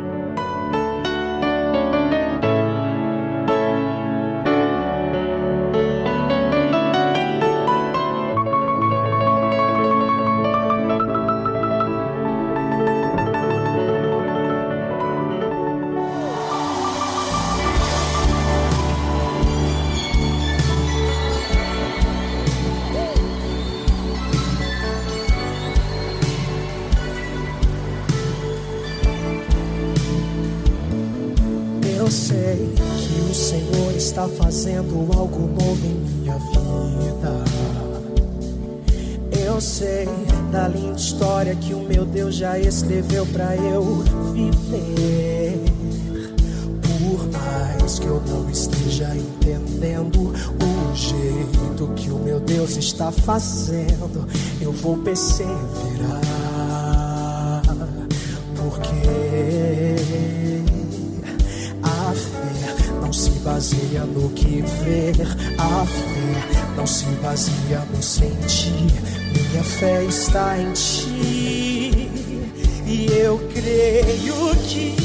Algo 35.41 35.47
novo 35.47 35.85
em 35.85 35.95
minha 35.95 36.37
vida. 36.37 37.43
Eu 39.45 39.59
sei 39.59 40.07
da 40.51 40.67
linda 40.67 40.97
história 40.97 41.55
que 41.55 41.73
o 41.73 41.79
meu 41.79 42.05
Deus 42.05 42.35
já 42.35 42.59
escreveu 42.59 43.25
para 43.27 43.55
eu 43.55 44.03
viver. 44.33 45.59
Por 46.81 47.31
mais 47.31 47.99
que 47.99 48.05
eu 48.05 48.21
não 48.27 48.49
esteja 48.49 49.15
entendendo 49.15 50.33
o 50.33 50.95
jeito 50.95 51.87
que 51.95 52.09
o 52.09 52.19
meu 52.19 52.39
Deus 52.39 52.77
está 52.77 53.11
fazendo, 53.11 54.27
eu 54.61 54.71
vou 54.71 54.97
perseverar. 54.97 56.30
Baseia 63.71 64.03
no 64.05 64.29
que 64.29 64.61
ver, 64.83 65.15
a 65.57 65.85
fé 65.85 66.75
não 66.75 66.85
se 66.85 67.05
baseia 67.21 67.79
no 67.93 68.03
sentir. 68.03 68.91
Minha 69.33 69.63
fé 69.63 70.03
está 70.03 70.57
em 70.59 70.71
ti 70.73 72.09
e 72.85 73.07
eu 73.11 73.39
creio 73.53 74.55
que 74.67 75.00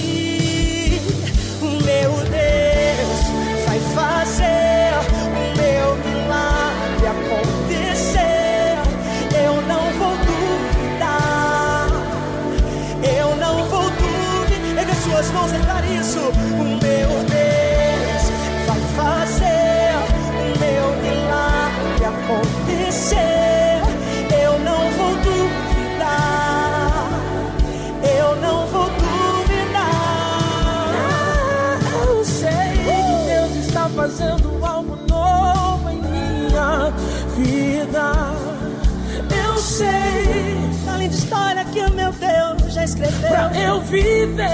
pra 43.21 43.51
eu 43.61 43.81
viver. 43.83 44.47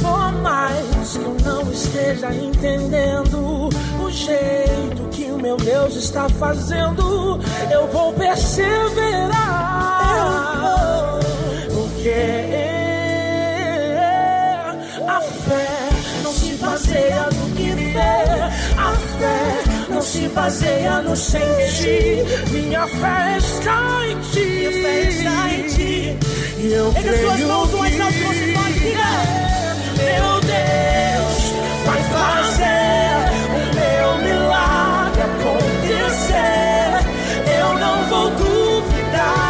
Por 0.00 0.32
mais 0.40 1.16
que 1.16 1.22
eu 1.22 1.36
não 1.44 1.70
esteja 1.70 2.34
entendendo 2.34 3.68
o 4.02 4.10
jeito 4.10 5.08
que 5.10 5.24
o 5.24 5.38
meu 5.38 5.56
Deus 5.56 5.96
está 5.96 6.28
fazendo, 6.28 7.40
eu 7.70 7.86
vou 7.88 8.12
perseverar. 8.12 9.32
Porque 11.74 12.14
a 15.06 15.20
fé 15.20 15.88
não 16.22 16.32
se 16.32 16.54
baseia 16.54 17.31
se 20.02 20.28
baseia 20.28 21.00
no 21.02 21.14
sentir. 21.14 22.24
Minha 22.50 22.86
fé 22.88 23.38
está 23.38 24.06
em 24.08 24.18
ti. 24.32 24.40
Minha 24.40 24.72
fé 24.72 25.00
está 25.08 25.54
em 25.54 25.62
ti. 25.68 26.18
E 26.58 26.72
eu 26.72 26.92
Pega 26.92 27.08
creio 27.08 27.26
suas 27.28 27.40
mãos 27.40 27.72
umas 27.74 27.96
nas 27.96 28.14
suas 28.14 28.36
mãos, 28.54 28.74
diga. 28.74 29.12
Meu 30.02 30.40
Deus 30.40 31.52
vai 31.86 32.02
fazer 32.14 33.18
o 33.48 33.60
meu 33.74 34.08
milagre 34.24 35.22
acontecer. 35.22 36.72
Eu 37.60 37.78
não 37.78 38.08
vou 38.08 38.30
duvidar. 38.30 39.41